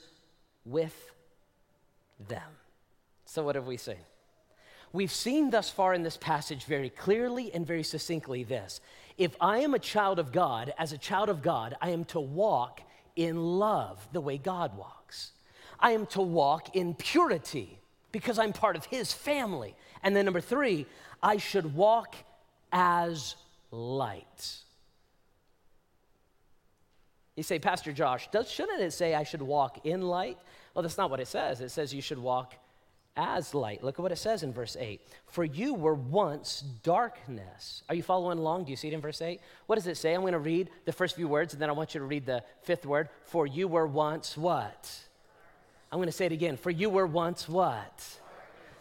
with 0.66 0.94
them. 2.28 2.59
So, 3.30 3.44
what 3.44 3.54
have 3.54 3.68
we 3.68 3.76
seen? 3.76 3.94
We've 4.92 5.12
seen 5.12 5.50
thus 5.50 5.70
far 5.70 5.94
in 5.94 6.02
this 6.02 6.16
passage 6.16 6.64
very 6.64 6.90
clearly 6.90 7.54
and 7.54 7.64
very 7.64 7.84
succinctly 7.84 8.42
this. 8.42 8.80
If 9.18 9.36
I 9.40 9.58
am 9.58 9.72
a 9.72 9.78
child 9.78 10.18
of 10.18 10.32
God, 10.32 10.74
as 10.76 10.92
a 10.92 10.98
child 10.98 11.28
of 11.28 11.40
God, 11.40 11.76
I 11.80 11.90
am 11.90 12.04
to 12.06 12.18
walk 12.18 12.80
in 13.14 13.36
love 13.36 14.04
the 14.10 14.20
way 14.20 14.36
God 14.36 14.76
walks. 14.76 15.30
I 15.78 15.92
am 15.92 16.06
to 16.06 16.20
walk 16.20 16.74
in 16.74 16.92
purity 16.94 17.78
because 18.10 18.36
I'm 18.36 18.52
part 18.52 18.74
of 18.74 18.86
His 18.86 19.12
family. 19.12 19.76
And 20.02 20.16
then, 20.16 20.24
number 20.24 20.40
three, 20.40 20.86
I 21.22 21.36
should 21.36 21.72
walk 21.76 22.16
as 22.72 23.36
light. 23.70 24.56
You 27.36 27.44
say, 27.44 27.60
Pastor 27.60 27.92
Josh, 27.92 28.28
does, 28.32 28.50
shouldn't 28.50 28.80
it 28.80 28.92
say 28.92 29.14
I 29.14 29.22
should 29.22 29.40
walk 29.40 29.86
in 29.86 30.02
light? 30.02 30.36
Well, 30.74 30.82
that's 30.82 30.98
not 30.98 31.10
what 31.10 31.20
it 31.20 31.28
says. 31.28 31.60
It 31.60 31.68
says 31.68 31.94
you 31.94 32.02
should 32.02 32.18
walk 32.18 32.56
as 33.16 33.54
light. 33.54 33.82
Look 33.82 33.98
at 33.98 34.02
what 34.02 34.12
it 34.12 34.16
says 34.16 34.42
in 34.42 34.52
verse 34.52 34.76
8. 34.78 35.00
For 35.26 35.44
you 35.44 35.74
were 35.74 35.94
once 35.94 36.62
darkness. 36.82 37.82
Are 37.88 37.94
you 37.94 38.02
following 38.02 38.38
along? 38.38 38.64
Do 38.64 38.70
you 38.70 38.76
see 38.76 38.88
it 38.88 38.94
in 38.94 39.00
verse 39.00 39.20
8? 39.20 39.40
What 39.66 39.76
does 39.76 39.86
it 39.86 39.96
say? 39.96 40.14
I'm 40.14 40.20
going 40.22 40.32
to 40.32 40.38
read 40.38 40.70
the 40.84 40.92
first 40.92 41.16
few 41.16 41.28
words 41.28 41.52
and 41.52 41.60
then 41.60 41.68
I 41.68 41.72
want 41.72 41.94
you 41.94 42.00
to 42.00 42.06
read 42.06 42.26
the 42.26 42.42
fifth 42.62 42.86
word. 42.86 43.08
For 43.24 43.46
you 43.46 43.68
were 43.68 43.86
once 43.86 44.36
what? 44.36 44.90
I'm 45.92 45.98
going 45.98 46.06
to 46.06 46.12
say 46.12 46.26
it 46.26 46.32
again. 46.32 46.56
For 46.56 46.70
you 46.70 46.88
were 46.88 47.06
once 47.06 47.48
what? 47.48 48.04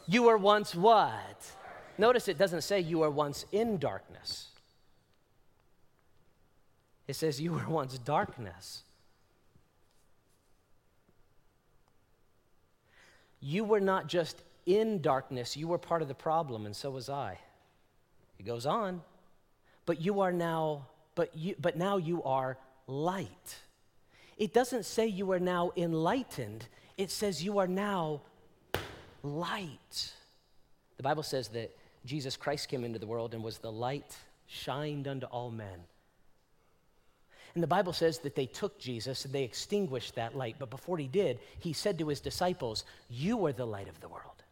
You 0.07 0.23
were 0.23 0.37
once 0.37 0.75
what? 0.75 1.51
Notice 1.97 2.27
it 2.27 2.37
doesn't 2.37 2.61
say 2.61 2.79
you 2.79 2.99
were 2.99 3.09
once 3.09 3.45
in 3.51 3.77
darkness. 3.77 4.49
It 7.07 7.15
says 7.15 7.41
you 7.41 7.53
were 7.53 7.67
once 7.67 7.97
darkness. 7.97 8.83
You 13.39 13.63
were 13.63 13.79
not 13.79 14.07
just 14.07 14.43
in 14.65 15.01
darkness, 15.01 15.57
you 15.57 15.67
were 15.67 15.77
part 15.77 16.01
of 16.01 16.07
the 16.07 16.13
problem, 16.13 16.65
and 16.65 16.75
so 16.75 16.91
was 16.91 17.09
I. 17.09 17.39
It 18.37 18.45
goes 18.45 18.65
on. 18.65 19.01
But 19.85 20.01
you 20.01 20.21
are 20.21 20.31
now, 20.31 20.85
but 21.15 21.35
you 21.35 21.55
but 21.59 21.75
now 21.75 21.97
you 21.97 22.23
are 22.23 22.57
light. 22.87 23.57
It 24.37 24.53
doesn't 24.53 24.85
say 24.85 25.07
you 25.07 25.31
are 25.31 25.39
now 25.39 25.71
enlightened, 25.75 26.67
it 26.97 27.11
says 27.11 27.43
you 27.43 27.57
are 27.57 27.67
now 27.67 28.21
light. 29.23 30.13
The 30.97 31.03
Bible 31.03 31.23
says 31.23 31.47
that 31.49 31.75
Jesus 32.05 32.37
Christ 32.37 32.69
came 32.69 32.83
into 32.83 32.99
the 32.99 33.07
world 33.07 33.33
and 33.33 33.43
was 33.43 33.57
the 33.57 33.71
light 33.71 34.15
shined 34.47 35.07
unto 35.07 35.25
all 35.27 35.51
men. 35.51 35.79
And 37.53 37.63
the 37.63 37.67
Bible 37.67 37.93
says 37.93 38.19
that 38.19 38.35
they 38.35 38.45
took 38.45 38.79
Jesus 38.79 39.25
and 39.25 39.33
they 39.33 39.43
extinguished 39.43 40.15
that 40.15 40.35
light. 40.35 40.55
But 40.59 40.69
before 40.69 40.97
he 40.97 41.07
did, 41.07 41.39
he 41.59 41.73
said 41.73 41.97
to 41.99 42.07
his 42.07 42.19
disciples, 42.19 42.83
You 43.09 43.45
are 43.45 43.53
the 43.53 43.65
light 43.65 43.87
of 43.87 43.99
the 44.01 44.09
world. 44.09 44.43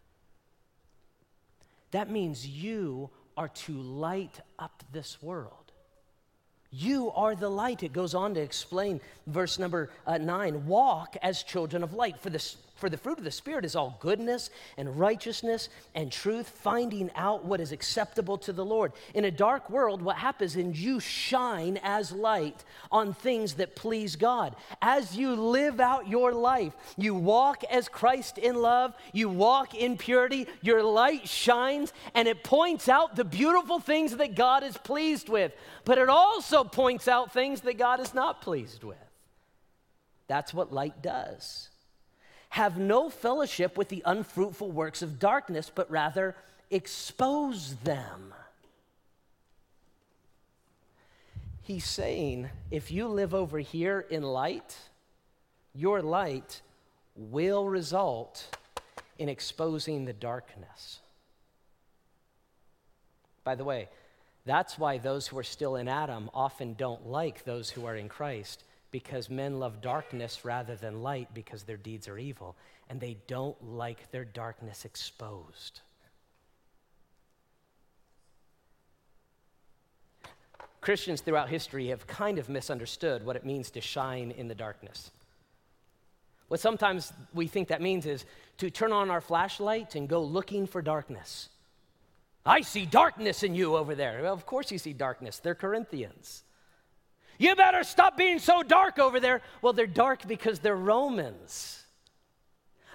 That 1.91 2.09
means 2.09 2.47
you 2.47 3.09
are 3.37 3.49
to 3.49 3.73
light 3.73 4.39
up 4.57 4.83
this 4.91 5.21
world. 5.21 5.66
You 6.77 7.11
are 7.15 7.35
the 7.35 7.49
light. 7.49 7.81
It 7.81 7.91
goes 7.91 8.13
on 8.13 8.35
to 8.35 8.39
explain 8.39 9.01
verse 9.25 9.57
number 9.57 9.89
uh, 10.05 10.19
nine 10.19 10.67
walk 10.67 11.17
as 11.23 11.41
children 11.41 11.81
of 11.81 11.93
light. 11.93 12.19
For 12.19 12.29
this, 12.29 12.57
For 12.75 12.89
the 12.89 12.97
fruit 12.97 13.17
of 13.17 13.23
the 13.23 13.31
Spirit 13.31 13.65
is 13.65 13.75
all 13.75 13.97
goodness 13.99 14.51
and 14.77 14.99
righteousness 14.99 15.69
and 15.95 16.11
truth, 16.11 16.47
finding 16.47 17.09
out 17.15 17.43
what 17.43 17.59
is 17.59 17.71
acceptable 17.71 18.37
to 18.37 18.53
the 18.53 18.63
Lord. 18.63 18.91
In 19.15 19.25
a 19.25 19.31
dark 19.31 19.71
world, 19.71 20.03
what 20.03 20.17
happens 20.17 20.55
is 20.55 20.79
you 20.79 20.99
shine 20.99 21.79
as 21.81 22.11
light 22.11 22.63
on 22.91 23.15
things 23.15 23.55
that 23.55 23.75
please 23.75 24.15
God. 24.15 24.55
As 24.79 25.17
you 25.17 25.33
live 25.35 25.79
out 25.79 26.07
your 26.07 26.31
life, 26.31 26.73
you 26.95 27.15
walk 27.15 27.63
as 27.71 27.89
Christ 27.89 28.37
in 28.37 28.55
love, 28.55 28.93
you 29.13 29.29
walk 29.29 29.73
in 29.73 29.97
purity, 29.97 30.45
your 30.61 30.83
light 30.83 31.27
shines, 31.27 31.91
and 32.13 32.27
it 32.27 32.43
points 32.43 32.87
out 32.87 33.15
the 33.15 33.25
beautiful 33.25 33.79
things 33.79 34.15
that 34.17 34.35
God 34.35 34.61
is 34.63 34.77
pleased 34.77 35.27
with. 35.27 35.51
But 35.83 35.97
it 35.97 36.09
also 36.09 36.63
points 36.71 37.07
out 37.07 37.33
things 37.33 37.61
that 37.61 37.77
God 37.77 37.99
is 37.99 38.13
not 38.13 38.41
pleased 38.41 38.83
with. 38.83 38.97
That's 40.27 40.53
what 40.53 40.73
light 40.73 41.01
does 41.01 41.69
have 42.49 42.77
no 42.77 43.09
fellowship 43.09 43.77
with 43.77 43.89
the 43.89 44.01
unfruitful 44.05 44.71
works 44.71 45.01
of 45.01 45.19
darkness, 45.19 45.71
but 45.73 45.89
rather 45.91 46.35
expose 46.71 47.75
them. 47.83 48.33
He's 51.61 51.85
saying 51.85 52.49
if 52.71 52.91
you 52.91 53.07
live 53.07 53.33
over 53.33 53.59
here 53.59 54.05
in 54.09 54.23
light, 54.23 54.77
your 55.75 56.01
light 56.01 56.61
will 57.15 57.67
result 57.67 58.57
in 59.19 59.27
exposing 59.27 60.05
the 60.05 60.13
darkness. 60.13 60.99
By 63.43 63.55
the 63.55 63.63
way, 63.63 63.89
that's 64.47 64.79
why 64.79 64.97
those 64.97 65.27
who 65.27 65.37
are 65.37 65.43
still 65.43 65.75
in 65.75 65.87
Adam 65.87 66.29
often 66.33 66.73
don't 66.73 67.07
like 67.07 67.43
those 67.43 67.69
who 67.69 67.85
are 67.85 67.95
in 67.95 68.09
Christ 68.09 68.63
because 68.91 69.29
men 69.29 69.59
love 69.59 69.81
darkness 69.81 70.45
rather 70.45 70.75
than 70.75 71.03
light 71.03 71.27
because 71.33 71.63
their 71.63 71.77
deeds 71.77 72.07
are 72.07 72.17
evil, 72.17 72.55
and 72.89 72.99
they 72.99 73.17
don't 73.27 73.61
like 73.75 74.09
their 74.11 74.25
darkness 74.25 74.85
exposed. 74.85 75.81
Christians 80.79 81.19
throughout 81.19 81.49
history 81.49 81.87
have 81.87 82.07
kind 82.07 82.39
of 82.39 82.47
misunderstood 82.47 83.25
what 83.25 83.35
it 83.35 83.45
means 83.45 83.69
to 83.71 83.81
shine 83.81 84.31
in 84.31 84.47
the 84.47 84.55
darkness. 84.55 85.11
What 86.47 86.61
sometimes 86.61 87.11
we 87.33 87.47
think 87.47 87.67
that 87.67 87.81
means 87.81 88.05
is 88.05 88.23
to 88.59 88.69
turn 88.69 88.93
on 88.93 89.09
our 89.09 89.19
flashlight 89.19 89.95
and 89.95 90.07
go 90.07 90.23
looking 90.23 90.65
for 90.65 90.81
darkness. 90.81 91.49
I 92.47 92.61
see 92.61 92.85
darkness 92.85 93.43
in 93.43 93.53
you 93.53 93.75
over 93.75 93.93
there. 93.93 94.21
Well, 94.23 94.33
of 94.33 94.45
course, 94.45 94.71
you 94.71 94.77
see 94.77 94.93
darkness. 94.93 95.39
They're 95.39 95.53
Corinthians. 95.53 96.43
You 97.37 97.55
better 97.55 97.83
stop 97.83 98.17
being 98.17 98.39
so 98.39 98.63
dark 98.63 98.97
over 98.97 99.19
there. 99.19 99.41
Well, 99.61 99.73
they're 99.73 99.85
dark 99.85 100.27
because 100.27 100.59
they're 100.59 100.75
Romans. 100.75 101.83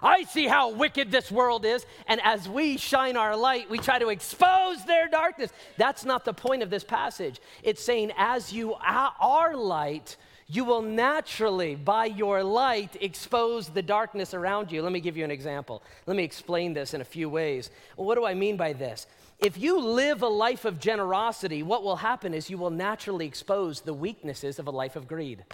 I 0.02 0.24
see 0.24 0.48
how 0.48 0.72
wicked 0.72 1.12
this 1.12 1.30
world 1.30 1.64
is, 1.64 1.86
and 2.08 2.20
as 2.24 2.48
we 2.48 2.76
shine 2.76 3.16
our 3.16 3.36
light, 3.36 3.70
we 3.70 3.78
try 3.78 4.00
to 4.00 4.08
expose 4.08 4.84
their 4.84 5.06
darkness. 5.06 5.52
That's 5.76 6.04
not 6.04 6.24
the 6.24 6.32
point 6.32 6.64
of 6.64 6.70
this 6.70 6.82
passage. 6.82 7.40
It's 7.62 7.84
saying, 7.84 8.10
as 8.16 8.52
you 8.52 8.74
are 8.74 9.54
light, 9.54 10.16
you 10.48 10.64
will 10.64 10.82
naturally, 10.82 11.76
by 11.76 12.06
your 12.06 12.42
light, 12.42 12.96
expose 13.00 13.68
the 13.68 13.80
darkness 13.80 14.34
around 14.34 14.72
you. 14.72 14.82
Let 14.82 14.90
me 14.90 15.00
give 15.00 15.16
you 15.16 15.24
an 15.24 15.30
example. 15.30 15.84
Let 16.06 16.16
me 16.16 16.24
explain 16.24 16.74
this 16.74 16.94
in 16.94 17.00
a 17.00 17.04
few 17.04 17.28
ways. 17.28 17.70
What 17.94 18.16
do 18.16 18.24
I 18.24 18.34
mean 18.34 18.56
by 18.56 18.72
this? 18.72 19.06
If 19.42 19.58
you 19.58 19.80
live 19.80 20.22
a 20.22 20.28
life 20.28 20.64
of 20.64 20.78
generosity, 20.78 21.64
what 21.64 21.82
will 21.82 21.96
happen 21.96 22.32
is 22.32 22.48
you 22.48 22.58
will 22.58 22.70
naturally 22.70 23.26
expose 23.26 23.80
the 23.80 23.92
weaknesses 23.92 24.60
of 24.60 24.68
a 24.68 24.70
life 24.70 24.94
of 24.94 25.08
greed. 25.08 25.44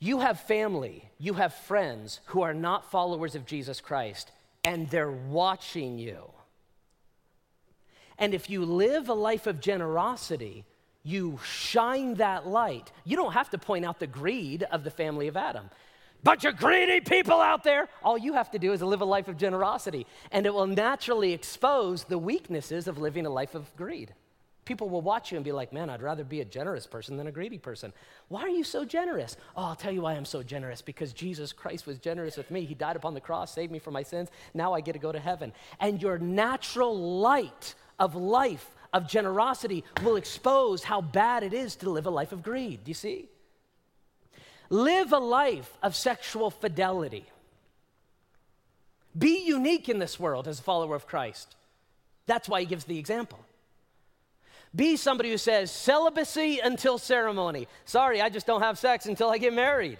You 0.00 0.18
have 0.18 0.40
family, 0.40 1.08
you 1.20 1.34
have 1.34 1.54
friends 1.54 2.18
who 2.26 2.42
are 2.42 2.52
not 2.52 2.90
followers 2.90 3.36
of 3.36 3.46
Jesus 3.46 3.80
Christ, 3.80 4.32
and 4.64 4.90
they're 4.90 5.12
watching 5.12 6.00
you. 6.00 6.32
And 8.18 8.34
if 8.34 8.50
you 8.50 8.64
live 8.64 9.08
a 9.08 9.14
life 9.14 9.46
of 9.46 9.60
generosity, 9.60 10.64
you 11.04 11.38
shine 11.44 12.14
that 12.14 12.48
light. 12.48 12.90
You 13.04 13.16
don't 13.16 13.34
have 13.34 13.50
to 13.50 13.58
point 13.58 13.84
out 13.84 14.00
the 14.00 14.08
greed 14.08 14.64
of 14.64 14.82
the 14.82 14.90
family 14.90 15.28
of 15.28 15.36
Adam 15.36 15.70
bunch 16.22 16.44
of 16.44 16.56
greedy 16.56 17.00
people 17.00 17.40
out 17.40 17.64
there. 17.64 17.88
All 18.02 18.18
you 18.18 18.32
have 18.34 18.50
to 18.52 18.58
do 18.58 18.72
is 18.72 18.82
live 18.82 19.00
a 19.00 19.04
life 19.04 19.28
of 19.28 19.36
generosity, 19.36 20.06
and 20.30 20.46
it 20.46 20.54
will 20.54 20.66
naturally 20.66 21.32
expose 21.32 22.04
the 22.04 22.18
weaknesses 22.18 22.88
of 22.88 22.98
living 22.98 23.26
a 23.26 23.30
life 23.30 23.54
of 23.54 23.74
greed. 23.76 24.14
People 24.64 24.88
will 24.88 25.02
watch 25.02 25.32
you 25.32 25.36
and 25.36 25.44
be 25.44 25.50
like, 25.50 25.72
man, 25.72 25.90
I'd 25.90 26.02
rather 26.02 26.22
be 26.22 26.40
a 26.40 26.44
generous 26.44 26.86
person 26.86 27.16
than 27.16 27.26
a 27.26 27.32
greedy 27.32 27.58
person. 27.58 27.92
Why 28.28 28.42
are 28.42 28.48
you 28.48 28.62
so 28.62 28.84
generous? 28.84 29.36
Oh, 29.56 29.64
I'll 29.64 29.74
tell 29.74 29.92
you 29.92 30.02
why 30.02 30.14
I'm 30.14 30.24
so 30.24 30.44
generous 30.44 30.80
because 30.80 31.12
Jesus 31.12 31.52
Christ 31.52 31.84
was 31.84 31.98
generous 31.98 32.36
with 32.36 32.48
me. 32.48 32.64
He 32.64 32.74
died 32.74 32.94
upon 32.94 33.14
the 33.14 33.20
cross, 33.20 33.52
saved 33.52 33.72
me 33.72 33.80
from 33.80 33.94
my 33.94 34.04
sins. 34.04 34.28
Now 34.54 34.72
I 34.72 34.80
get 34.80 34.92
to 34.92 35.00
go 35.00 35.10
to 35.10 35.18
heaven. 35.18 35.52
And 35.80 36.00
your 36.00 36.16
natural 36.18 36.96
light 36.96 37.74
of 37.98 38.14
life, 38.14 38.70
of 38.92 39.08
generosity, 39.08 39.82
will 40.04 40.14
expose 40.14 40.84
how 40.84 41.00
bad 41.00 41.42
it 41.42 41.52
is 41.52 41.74
to 41.76 41.90
live 41.90 42.06
a 42.06 42.10
life 42.10 42.30
of 42.30 42.44
greed. 42.44 42.84
Do 42.84 42.90
you 42.90 42.94
see? 42.94 43.28
Live 44.72 45.12
a 45.12 45.18
life 45.18 45.70
of 45.82 45.94
sexual 45.94 46.50
fidelity. 46.50 47.26
Be 49.16 49.44
unique 49.44 49.90
in 49.90 49.98
this 49.98 50.18
world 50.18 50.48
as 50.48 50.60
a 50.60 50.62
follower 50.62 50.96
of 50.96 51.06
Christ. 51.06 51.56
That's 52.24 52.48
why 52.48 52.60
he 52.60 52.66
gives 52.66 52.84
the 52.84 52.98
example. 52.98 53.38
Be 54.74 54.96
somebody 54.96 55.30
who 55.30 55.36
says, 55.36 55.70
celibacy 55.70 56.60
until 56.60 56.96
ceremony. 56.96 57.68
Sorry, 57.84 58.22
I 58.22 58.30
just 58.30 58.46
don't 58.46 58.62
have 58.62 58.78
sex 58.78 59.04
until 59.04 59.28
I 59.28 59.36
get 59.36 59.52
married. 59.52 59.98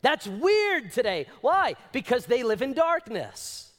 That's 0.00 0.28
weird 0.28 0.92
today. 0.92 1.26
Why? 1.40 1.74
Because 1.90 2.26
they 2.26 2.44
live 2.44 2.62
in 2.62 2.72
darkness. 2.72 3.72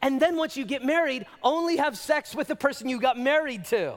And 0.00 0.18
then 0.18 0.36
once 0.36 0.56
you 0.56 0.64
get 0.64 0.82
married, 0.82 1.26
only 1.42 1.76
have 1.76 1.98
sex 1.98 2.34
with 2.34 2.48
the 2.48 2.56
person 2.56 2.88
you 2.88 2.98
got 2.98 3.18
married 3.18 3.66
to 3.66 3.96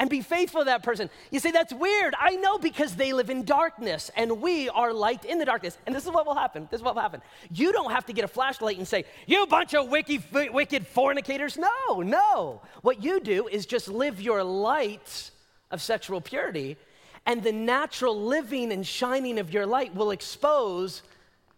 and 0.00 0.08
be 0.08 0.22
faithful 0.22 0.62
to 0.62 0.64
that 0.64 0.82
person. 0.82 1.10
You 1.30 1.38
say, 1.38 1.50
that's 1.50 1.74
weird. 1.74 2.14
I 2.18 2.36
know 2.36 2.58
because 2.58 2.96
they 2.96 3.12
live 3.12 3.28
in 3.28 3.44
darkness 3.44 4.10
and 4.16 4.40
we 4.40 4.70
are 4.70 4.94
light 4.94 5.26
in 5.26 5.38
the 5.38 5.44
darkness. 5.44 5.76
And 5.86 5.94
this 5.94 6.04
is 6.04 6.10
what 6.10 6.26
will 6.26 6.34
happen. 6.34 6.66
This 6.70 6.78
is 6.80 6.84
what 6.84 6.94
will 6.94 7.02
happen. 7.02 7.20
You 7.52 7.70
don't 7.70 7.92
have 7.92 8.06
to 8.06 8.14
get 8.14 8.24
a 8.24 8.28
flashlight 8.28 8.78
and 8.78 8.88
say, 8.88 9.04
you 9.26 9.46
bunch 9.46 9.74
of 9.74 9.90
wicked, 9.90 10.24
wicked 10.32 10.86
fornicators. 10.86 11.58
No, 11.58 12.00
no. 12.00 12.62
What 12.80 13.04
you 13.04 13.20
do 13.20 13.46
is 13.46 13.66
just 13.66 13.88
live 13.88 14.22
your 14.22 14.42
light 14.42 15.30
of 15.70 15.82
sexual 15.82 16.20
purity, 16.20 16.78
and 17.26 17.42
the 17.42 17.52
natural 17.52 18.18
living 18.18 18.72
and 18.72 18.86
shining 18.86 19.38
of 19.38 19.52
your 19.52 19.66
light 19.66 19.94
will 19.94 20.10
expose 20.10 21.02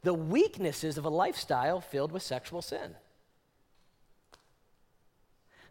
the 0.02 0.12
weaknesses 0.12 0.98
of 0.98 1.04
a 1.04 1.08
lifestyle 1.08 1.80
filled 1.80 2.10
with 2.10 2.22
sexual 2.22 2.60
sin. 2.60 2.96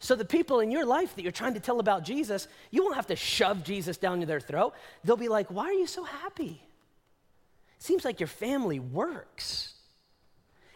So 0.01 0.15
the 0.15 0.25
people 0.25 0.61
in 0.61 0.71
your 0.71 0.83
life 0.83 1.15
that 1.15 1.21
you're 1.21 1.31
trying 1.31 1.53
to 1.53 1.59
tell 1.59 1.79
about 1.79 2.03
Jesus, 2.03 2.47
you 2.71 2.83
won't 2.83 2.95
have 2.95 3.07
to 3.07 3.15
shove 3.15 3.63
Jesus 3.63 3.97
down 3.97 4.19
their 4.21 4.39
throat. 4.39 4.73
They'll 5.03 5.15
be 5.15 5.27
like, 5.27 5.51
Why 5.51 5.65
are 5.65 5.73
you 5.73 5.85
so 5.85 6.03
happy? 6.03 6.59
It 7.77 7.83
seems 7.83 8.03
like 8.03 8.19
your 8.19 8.27
family 8.27 8.79
works. 8.79 9.75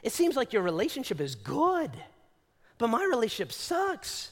It 0.04 0.12
seems 0.12 0.36
like 0.36 0.54
your 0.54 0.62
relationship 0.62 1.20
is 1.20 1.34
good, 1.34 1.90
but 2.78 2.88
my 2.88 3.04
relationship 3.04 3.52
sucks. 3.52 4.32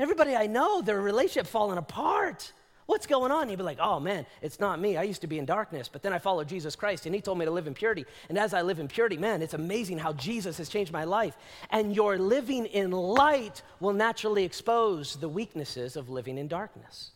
Everybody 0.00 0.34
I 0.34 0.48
know, 0.48 0.82
their 0.82 1.00
relationship 1.00 1.46
falling 1.46 1.78
apart. 1.78 2.52
What's 2.88 3.06
going 3.06 3.30
on? 3.30 3.50
You'd 3.50 3.58
be 3.58 3.64
like, 3.64 3.80
oh 3.82 4.00
man, 4.00 4.24
it's 4.40 4.60
not 4.60 4.80
me. 4.80 4.96
I 4.96 5.02
used 5.02 5.20
to 5.20 5.26
be 5.26 5.38
in 5.38 5.44
darkness, 5.44 5.90
but 5.92 6.02
then 6.02 6.14
I 6.14 6.18
followed 6.18 6.48
Jesus 6.48 6.74
Christ 6.74 7.04
and 7.04 7.14
he 7.14 7.20
told 7.20 7.36
me 7.36 7.44
to 7.44 7.50
live 7.50 7.66
in 7.66 7.74
purity. 7.74 8.06
And 8.30 8.38
as 8.38 8.54
I 8.54 8.62
live 8.62 8.78
in 8.80 8.88
purity, 8.88 9.18
man, 9.18 9.42
it's 9.42 9.52
amazing 9.52 9.98
how 9.98 10.14
Jesus 10.14 10.56
has 10.56 10.70
changed 10.70 10.90
my 10.90 11.04
life. 11.04 11.36
And 11.68 11.94
your 11.94 12.16
living 12.16 12.64
in 12.64 12.90
light 12.90 13.60
will 13.78 13.92
naturally 13.92 14.42
expose 14.42 15.16
the 15.16 15.28
weaknesses 15.28 15.96
of 15.96 16.08
living 16.08 16.38
in 16.38 16.48
darkness. 16.48 17.10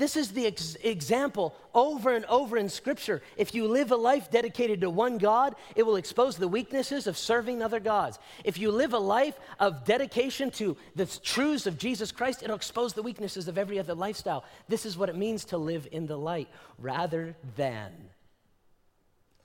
This 0.00 0.16
is 0.16 0.32
the 0.32 0.46
ex- 0.46 0.78
example 0.82 1.54
over 1.74 2.14
and 2.14 2.24
over 2.24 2.56
in 2.56 2.70
Scripture. 2.70 3.20
If 3.36 3.54
you 3.54 3.68
live 3.68 3.90
a 3.90 3.96
life 3.96 4.30
dedicated 4.30 4.80
to 4.80 4.88
one 4.88 5.18
God, 5.18 5.54
it 5.76 5.82
will 5.82 5.96
expose 5.96 6.38
the 6.38 6.48
weaknesses 6.48 7.06
of 7.06 7.18
serving 7.18 7.62
other 7.62 7.80
gods. 7.80 8.18
If 8.42 8.56
you 8.56 8.70
live 8.70 8.94
a 8.94 8.98
life 8.98 9.38
of 9.58 9.84
dedication 9.84 10.50
to 10.52 10.74
the 10.96 11.04
truths 11.04 11.66
of 11.66 11.76
Jesus 11.76 12.12
Christ, 12.12 12.42
it'll 12.42 12.56
expose 12.56 12.94
the 12.94 13.02
weaknesses 13.02 13.46
of 13.46 13.58
every 13.58 13.78
other 13.78 13.92
lifestyle. 13.92 14.46
This 14.68 14.86
is 14.86 14.96
what 14.96 15.10
it 15.10 15.16
means 15.16 15.44
to 15.46 15.58
live 15.58 15.86
in 15.92 16.06
the 16.06 16.16
light 16.16 16.48
rather 16.78 17.36
than 17.56 17.92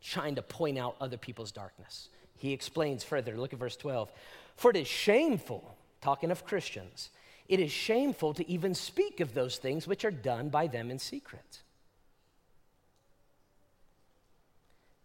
trying 0.02 0.36
to 0.36 0.42
point 0.42 0.78
out 0.78 0.96
other 1.02 1.18
people's 1.18 1.52
darkness. 1.52 2.08
He 2.38 2.54
explains 2.54 3.04
further. 3.04 3.36
Look 3.36 3.52
at 3.52 3.60
verse 3.60 3.76
12. 3.76 4.10
For 4.56 4.72
it 4.72 4.78
is 4.78 4.88
shameful, 4.88 5.76
talking 6.00 6.32
of 6.32 6.46
Christians 6.46 7.10
it 7.48 7.60
is 7.60 7.72
shameful 7.72 8.34
to 8.34 8.50
even 8.50 8.74
speak 8.74 9.20
of 9.20 9.34
those 9.34 9.58
things 9.58 9.88
which 9.88 10.06
are 10.06 10.12
done 10.12 10.50
by 10.50 10.68
them 10.68 10.92
in 10.92 11.00
secret. 11.00 11.62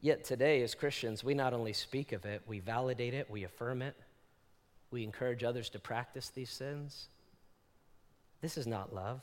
Yet 0.01 0.25
today, 0.25 0.63
as 0.63 0.75
Christians, 0.75 1.23
we 1.23 1.35
not 1.35 1.53
only 1.53 1.73
speak 1.75 2.13
of 2.13 2.25
it, 2.25 2.43
we 2.47 2.59
validate 2.61 3.15
it, 3.15 3.31
we 3.31 3.45
affirm 3.45 3.83
it, 3.83 3.95
we 4.91 5.05
encourage 5.05 5.45
others 5.45 5.69
to 5.71 5.79
practice 5.79 6.31
these 6.31 6.51
sins. 6.51 7.09
This 8.41 8.57
is 8.57 8.67
not 8.67 8.95
love. 8.95 9.21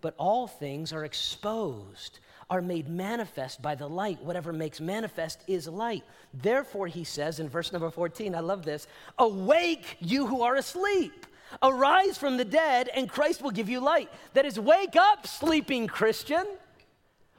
but 0.00 0.14
all 0.18 0.46
things 0.46 0.92
are 0.92 1.04
exposed, 1.04 2.20
are 2.48 2.62
made 2.62 2.88
manifest 2.88 3.62
by 3.62 3.74
the 3.74 3.88
light. 3.88 4.22
Whatever 4.22 4.52
makes 4.52 4.80
manifest 4.80 5.40
is 5.46 5.68
light. 5.68 6.04
Therefore, 6.34 6.86
he 6.86 7.04
says 7.04 7.38
in 7.40 7.48
verse 7.48 7.72
number 7.72 7.90
14, 7.90 8.34
I 8.34 8.40
love 8.40 8.64
this 8.64 8.86
Awake, 9.18 9.96
you 10.00 10.26
who 10.26 10.42
are 10.42 10.56
asleep. 10.56 11.26
Arise 11.62 12.18
from 12.18 12.36
the 12.36 12.44
dead, 12.44 12.88
and 12.94 13.08
Christ 13.08 13.42
will 13.42 13.50
give 13.50 13.68
you 13.68 13.80
light. 13.80 14.10
That 14.34 14.46
is, 14.46 14.58
wake 14.58 14.96
up, 14.96 15.26
sleeping 15.26 15.86
Christian. 15.86 16.44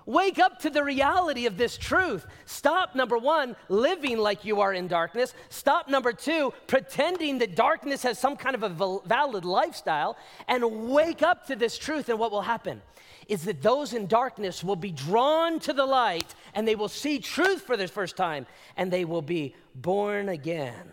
Wake 0.06 0.40
up 0.40 0.60
to 0.60 0.70
the 0.70 0.84
reality 0.84 1.46
of 1.46 1.58
this 1.58 1.78
truth. 1.78 2.26
Stop, 2.46 2.96
number 2.96 3.18
one, 3.18 3.56
living 3.70 4.18
like 4.18 4.44
you 4.44 4.60
are 4.60 4.74
in 4.74 4.88
darkness. 4.88 5.34
Stop, 5.50 5.88
number 5.88 6.12
two, 6.12 6.54
pretending 6.68 7.38
that 7.38 7.56
darkness 7.56 8.02
has 8.04 8.18
some 8.18 8.36
kind 8.36 8.56
of 8.56 8.64
a 8.64 9.00
valid 9.06 9.46
lifestyle. 9.46 10.18
And 10.48 10.90
wake 10.90 11.22
up 11.22 11.48
to 11.48 11.56
this 11.56 11.78
truth. 11.78 12.10
And 12.10 12.18
what 12.18 12.32
will 12.32 12.42
happen 12.42 12.82
is 13.28 13.46
that 13.46 13.62
those 13.62 13.94
in 13.94 14.08
darkness 14.08 14.64
will 14.64 14.76
be 14.76 14.92
drawn 14.92 15.60
to 15.60 15.72
the 15.72 15.86
light 15.86 16.36
and 16.54 16.68
they 16.68 16.76
will 16.76 16.90
see 16.90 17.20
truth 17.20 17.62
for 17.62 17.78
the 17.78 17.88
first 17.88 18.18
time 18.18 18.46
and 18.76 18.92
they 18.92 19.06
will 19.06 19.22
be 19.22 19.56
born 19.76 20.30
again. 20.30 20.92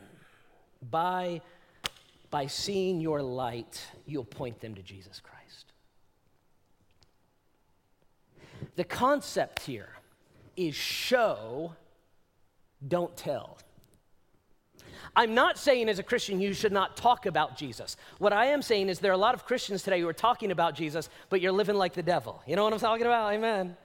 By, 0.89 1.41
by 2.31 2.47
seeing 2.47 3.01
your 3.01 3.23
light, 3.23 3.83
you'll 4.07 4.25
point 4.25 4.61
them 4.61 4.75
to 4.75 4.83
Jesus 4.83 5.21
Christ. 5.21 5.73
The 8.77 8.85
concept 8.85 9.61
here 9.61 9.91
is 10.57 10.75
show, 10.75 11.75
don't 12.87 13.17
tell. 13.17 13.59
I'm 15.17 15.35
not 15.35 15.59
saying 15.59 15.89
as 15.89 15.99
a 15.99 16.03
Christian 16.03 16.41
you 16.41 16.53
should 16.53 16.73
not 16.73 16.97
talk 16.97 17.27
about 17.27 17.57
Jesus. 17.57 17.97
What 18.19 18.33
I 18.33 18.47
am 18.47 18.63
saying 18.63 18.89
is 18.89 18.99
there 18.99 19.11
are 19.11 19.15
a 19.15 19.19
lot 19.19 19.35
of 19.35 19.45
Christians 19.45 19.83
today 19.83 20.01
who 20.01 20.09
are 20.09 20.13
talking 20.13 20.51
about 20.51 20.75
Jesus, 20.75 21.09
but 21.29 21.41
you're 21.41 21.53
living 21.53 21.77
like 21.77 21.95
the 21.95 22.03
devil. 22.03 22.43
You 22.47 22.57
know 22.57 22.65
what 22.65 22.73
I'm 22.73 22.79
talking 22.79 23.07
about? 23.07 23.33
Amen. 23.33 23.77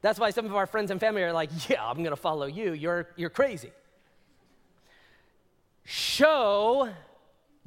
That's 0.00 0.18
why 0.18 0.30
some 0.30 0.46
of 0.46 0.54
our 0.54 0.66
friends 0.66 0.90
and 0.90 1.00
family 1.00 1.22
are 1.22 1.32
like, 1.32 1.50
yeah, 1.68 1.84
I'm 1.84 1.98
going 1.98 2.10
to 2.10 2.16
follow 2.16 2.46
you. 2.46 2.72
You're, 2.72 3.08
you're 3.16 3.30
crazy. 3.30 3.70
Show, 5.84 6.90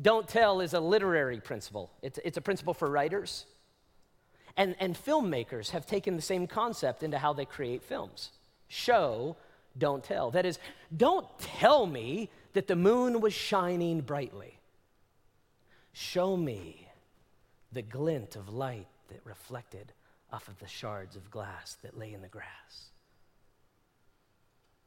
don't 0.02 0.28
tell 0.28 0.62
is 0.62 0.74
a 0.74 0.80
literary 0.80 1.40
principle, 1.40 1.92
it's, 2.02 2.20
it's 2.24 2.38
a 2.38 2.42
principle 2.42 2.74
for 2.74 2.90
writers. 2.90 3.46
And, 4.56 4.76
and 4.80 4.96
filmmakers 4.96 5.70
have 5.70 5.86
taken 5.86 6.16
the 6.16 6.22
same 6.22 6.48
concept 6.48 7.04
into 7.04 7.20
how 7.20 7.32
they 7.32 7.46
create 7.46 7.84
films 7.84 8.32
show, 8.68 9.38
don't 9.78 10.04
tell. 10.04 10.32
That 10.32 10.46
is, 10.46 10.60
don't 10.96 11.28
tell 11.40 11.86
me 11.86 12.30
that 12.54 12.68
the 12.68 12.76
moon 12.76 13.22
was 13.22 13.34
shining 13.34 14.02
brightly. 14.02 14.60
Show 15.94 16.38
me 16.38 16.88
the 17.72 17.82
glint 17.82 18.36
of 18.36 18.50
light 18.50 18.88
that 19.10 19.22
reflected 19.24 19.94
off 20.32 20.48
of 20.48 20.60
the 20.60 20.68
shards 20.68 21.16
of 21.16 21.32
glass 21.32 21.78
that 21.82 21.98
lay 21.98 22.14
in 22.14 22.22
the 22.22 22.28
grass. 22.28 22.92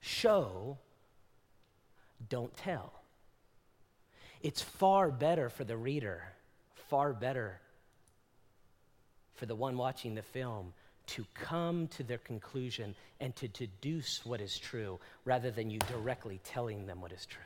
Show, 0.00 0.78
don't 2.28 2.54
tell. 2.56 2.99
It's 4.42 4.62
far 4.62 5.10
better 5.10 5.48
for 5.50 5.64
the 5.64 5.76
reader, 5.76 6.22
far 6.88 7.12
better 7.12 7.60
for 9.34 9.46
the 9.46 9.54
one 9.54 9.76
watching 9.76 10.14
the 10.14 10.22
film 10.22 10.72
to 11.08 11.26
come 11.34 11.88
to 11.88 12.02
their 12.02 12.18
conclusion 12.18 12.94
and 13.20 13.34
to 13.36 13.48
deduce 13.48 14.24
what 14.24 14.40
is 14.40 14.58
true 14.58 15.00
rather 15.24 15.50
than 15.50 15.70
you 15.70 15.78
directly 15.80 16.40
telling 16.44 16.86
them 16.86 17.00
what 17.00 17.12
is 17.12 17.26
true. 17.26 17.42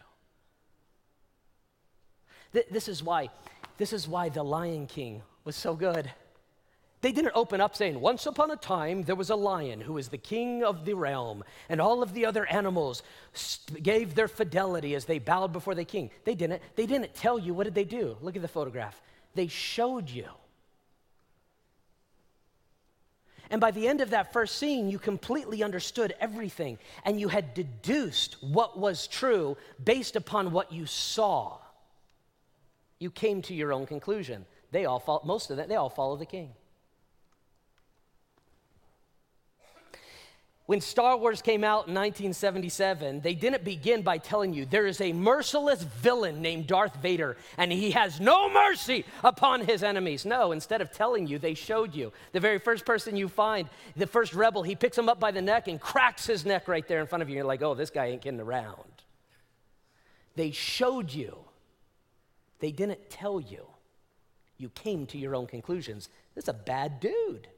Th- 2.52 2.66
this 2.70 2.88
is 2.88 3.02
why 3.02 3.30
this 3.78 3.92
is 3.92 4.06
why 4.06 4.28
the 4.28 4.42
Lion 4.42 4.86
King 4.86 5.22
was 5.44 5.56
so 5.56 5.74
good. 5.74 6.10
They 7.04 7.12
didn't 7.12 7.32
open 7.34 7.60
up 7.60 7.76
saying, 7.76 8.00
Once 8.00 8.24
upon 8.24 8.50
a 8.50 8.56
time, 8.56 9.02
there 9.02 9.14
was 9.14 9.28
a 9.28 9.36
lion 9.36 9.82
who 9.82 9.92
was 9.92 10.08
the 10.08 10.16
king 10.16 10.64
of 10.64 10.86
the 10.86 10.94
realm, 10.94 11.44
and 11.68 11.78
all 11.78 12.02
of 12.02 12.14
the 12.14 12.24
other 12.24 12.46
animals 12.46 13.02
gave 13.82 14.14
their 14.14 14.26
fidelity 14.26 14.94
as 14.94 15.04
they 15.04 15.18
bowed 15.18 15.52
before 15.52 15.74
the 15.74 15.84
king. 15.84 16.10
They 16.24 16.34
didn't. 16.34 16.62
They 16.76 16.86
didn't 16.86 17.14
tell 17.14 17.38
you. 17.38 17.52
What 17.52 17.64
did 17.64 17.74
they 17.74 17.84
do? 17.84 18.16
Look 18.22 18.36
at 18.36 18.40
the 18.40 18.48
photograph. 18.48 18.98
They 19.34 19.48
showed 19.48 20.08
you. 20.08 20.24
And 23.50 23.60
by 23.60 23.70
the 23.70 23.86
end 23.86 24.00
of 24.00 24.08
that 24.08 24.32
first 24.32 24.56
scene, 24.56 24.88
you 24.88 24.98
completely 24.98 25.62
understood 25.62 26.14
everything 26.20 26.78
and 27.04 27.20
you 27.20 27.28
had 27.28 27.52
deduced 27.52 28.38
what 28.40 28.78
was 28.78 29.08
true 29.08 29.58
based 29.84 30.16
upon 30.16 30.52
what 30.52 30.72
you 30.72 30.86
saw. 30.86 31.58
You 32.98 33.10
came 33.10 33.42
to 33.42 33.54
your 33.54 33.74
own 33.74 33.84
conclusion. 33.84 34.46
They 34.70 34.86
all 34.86 35.00
follow, 35.00 35.20
most 35.26 35.50
of 35.50 35.58
them, 35.58 35.68
they 35.68 35.76
all 35.76 35.90
follow 35.90 36.16
the 36.16 36.24
king. 36.24 36.54
When 40.66 40.80
Star 40.80 41.18
Wars 41.18 41.42
came 41.42 41.62
out 41.62 41.88
in 41.88 41.94
1977, 41.94 43.20
they 43.20 43.34
didn't 43.34 43.64
begin 43.64 44.00
by 44.00 44.16
telling 44.16 44.54
you 44.54 44.64
there 44.64 44.86
is 44.86 44.98
a 45.02 45.12
merciless 45.12 45.82
villain 45.82 46.40
named 46.40 46.66
Darth 46.66 46.96
Vader 47.02 47.36
and 47.58 47.70
he 47.70 47.90
has 47.90 48.18
no 48.18 48.48
mercy 48.48 49.04
upon 49.22 49.60
his 49.60 49.82
enemies. 49.82 50.24
No, 50.24 50.52
instead 50.52 50.80
of 50.80 50.90
telling 50.90 51.26
you, 51.26 51.38
they 51.38 51.52
showed 51.52 51.94
you. 51.94 52.14
The 52.32 52.40
very 52.40 52.58
first 52.58 52.86
person 52.86 53.14
you 53.14 53.28
find, 53.28 53.68
the 53.94 54.06
first 54.06 54.32
rebel, 54.32 54.62
he 54.62 54.74
picks 54.74 54.96
him 54.96 55.10
up 55.10 55.20
by 55.20 55.32
the 55.32 55.42
neck 55.42 55.68
and 55.68 55.78
cracks 55.78 56.26
his 56.26 56.46
neck 56.46 56.66
right 56.66 56.88
there 56.88 57.00
in 57.00 57.06
front 57.08 57.20
of 57.20 57.28
you. 57.28 57.36
You're 57.36 57.44
like, 57.44 57.62
oh, 57.62 57.74
this 57.74 57.90
guy 57.90 58.06
ain't 58.06 58.22
getting 58.22 58.40
around. 58.40 59.02
They 60.34 60.50
showed 60.50 61.12
you, 61.12 61.36
they 62.60 62.72
didn't 62.72 63.10
tell 63.10 63.38
you. 63.38 63.66
You 64.56 64.70
came 64.70 65.04
to 65.08 65.18
your 65.18 65.34
own 65.34 65.46
conclusions. 65.46 66.08
This 66.34 66.44
is 66.44 66.48
a 66.48 66.54
bad 66.54 67.00
dude. 67.00 67.48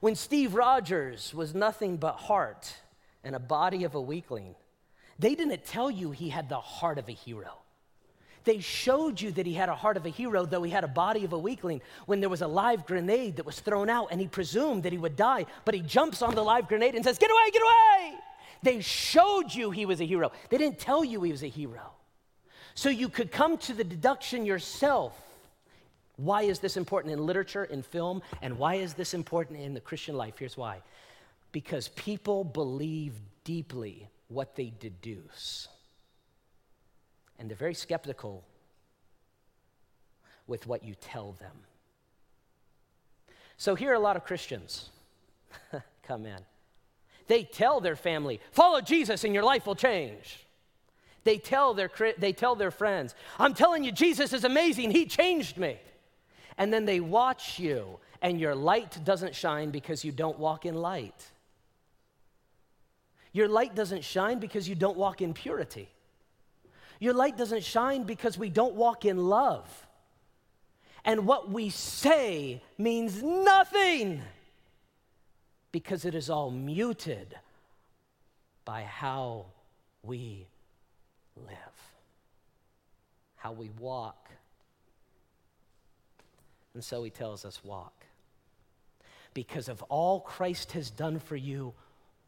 When 0.00 0.14
Steve 0.14 0.54
Rogers 0.54 1.34
was 1.34 1.54
nothing 1.54 1.96
but 1.96 2.14
heart 2.14 2.72
and 3.24 3.34
a 3.34 3.40
body 3.40 3.84
of 3.84 3.94
a 3.94 4.00
weakling, 4.00 4.54
they 5.18 5.34
didn't 5.34 5.64
tell 5.64 5.90
you 5.90 6.12
he 6.12 6.28
had 6.28 6.48
the 6.48 6.60
heart 6.60 6.98
of 6.98 7.08
a 7.08 7.12
hero. 7.12 7.50
They 8.44 8.60
showed 8.60 9.20
you 9.20 9.32
that 9.32 9.44
he 9.44 9.54
had 9.54 9.68
a 9.68 9.74
heart 9.74 9.96
of 9.96 10.06
a 10.06 10.10
hero, 10.10 10.46
though 10.46 10.62
he 10.62 10.70
had 10.70 10.84
a 10.84 10.88
body 10.88 11.24
of 11.24 11.32
a 11.32 11.38
weakling, 11.38 11.82
when 12.06 12.20
there 12.20 12.30
was 12.30 12.40
a 12.40 12.46
live 12.46 12.86
grenade 12.86 13.36
that 13.36 13.44
was 13.44 13.60
thrown 13.60 13.90
out 13.90 14.08
and 14.10 14.20
he 14.20 14.28
presumed 14.28 14.84
that 14.84 14.92
he 14.92 14.98
would 14.98 15.16
die, 15.16 15.44
but 15.64 15.74
he 15.74 15.80
jumps 15.80 16.22
on 16.22 16.34
the 16.34 16.42
live 16.42 16.68
grenade 16.68 16.94
and 16.94 17.04
says, 17.04 17.18
Get 17.18 17.30
away, 17.30 17.50
get 17.52 17.62
away! 17.62 18.14
They 18.62 18.80
showed 18.80 19.52
you 19.52 19.70
he 19.70 19.84
was 19.84 20.00
a 20.00 20.04
hero. 20.04 20.32
They 20.48 20.58
didn't 20.58 20.78
tell 20.78 21.04
you 21.04 21.22
he 21.22 21.32
was 21.32 21.42
a 21.42 21.48
hero. 21.48 21.92
So 22.74 22.88
you 22.88 23.08
could 23.08 23.32
come 23.32 23.58
to 23.58 23.74
the 23.74 23.84
deduction 23.84 24.46
yourself 24.46 25.20
why 26.18 26.42
is 26.42 26.58
this 26.58 26.76
important 26.76 27.12
in 27.12 27.24
literature, 27.24 27.62
in 27.62 27.80
film, 27.80 28.22
and 28.42 28.58
why 28.58 28.74
is 28.74 28.94
this 28.94 29.14
important 29.14 29.60
in 29.60 29.72
the 29.72 29.80
Christian 29.80 30.16
life? 30.16 30.34
Here's 30.38 30.56
why 30.56 30.82
because 31.52 31.88
people 31.88 32.44
believe 32.44 33.14
deeply 33.44 34.08
what 34.26 34.54
they 34.56 34.72
deduce, 34.80 35.68
and 37.38 37.48
they're 37.48 37.56
very 37.56 37.72
skeptical 37.72 38.44
with 40.46 40.66
what 40.66 40.82
you 40.82 40.94
tell 41.00 41.32
them. 41.32 41.56
So 43.56 43.76
here 43.76 43.92
are 43.92 43.94
a 43.94 44.00
lot 44.00 44.16
of 44.16 44.24
Christians 44.24 44.90
come 46.02 46.26
in. 46.26 46.38
They 47.28 47.44
tell 47.44 47.80
their 47.80 47.96
family, 47.96 48.40
follow 48.50 48.80
Jesus 48.80 49.22
and 49.22 49.32
your 49.32 49.44
life 49.44 49.66
will 49.66 49.74
change. 49.76 50.46
They 51.24 51.38
tell 51.38 51.74
their, 51.74 51.90
they 52.18 52.32
tell 52.32 52.56
their 52.56 52.70
friends, 52.70 53.14
I'm 53.38 53.54
telling 53.54 53.84
you, 53.84 53.92
Jesus 53.92 54.32
is 54.32 54.44
amazing. 54.44 54.90
He 54.90 55.06
changed 55.06 55.58
me 55.58 55.78
and 56.58 56.72
then 56.72 56.84
they 56.84 57.00
watch 57.00 57.58
you, 57.58 57.98
and 58.20 58.40
your 58.40 58.54
light 58.54 58.98
doesn't 59.04 59.34
shine 59.34 59.70
because 59.70 60.04
you 60.04 60.12
don't 60.12 60.38
walk 60.38 60.66
in 60.66 60.74
light. 60.74 61.24
Your 63.32 63.48
light 63.48 63.76
doesn't 63.76 64.02
shine 64.02 64.40
because 64.40 64.68
you 64.68 64.74
don't 64.74 64.96
walk 64.96 65.22
in 65.22 65.32
purity. 65.32 65.88
Your 66.98 67.14
light 67.14 67.36
doesn't 67.36 67.62
shine 67.62 68.02
because 68.02 68.36
we 68.36 68.48
don't 68.48 68.74
walk 68.74 69.04
in 69.04 69.28
love. 69.28 69.86
And 71.04 71.26
what 71.26 71.48
we 71.48 71.70
say 71.70 72.60
means 72.76 73.22
nothing 73.22 74.20
because 75.70 76.04
it 76.04 76.16
is 76.16 76.28
all 76.28 76.50
muted 76.50 77.38
by 78.64 78.82
how 78.82 79.46
we 80.02 80.48
live, 81.36 81.92
how 83.36 83.52
we 83.52 83.70
walk, 83.78 84.28
and 86.78 86.84
so 86.84 87.02
he 87.02 87.10
tells 87.10 87.44
us, 87.44 87.64
walk. 87.64 88.04
Because 89.34 89.68
of 89.68 89.82
all 89.88 90.20
Christ 90.20 90.70
has 90.72 90.90
done 90.92 91.18
for 91.18 91.34
you, 91.34 91.74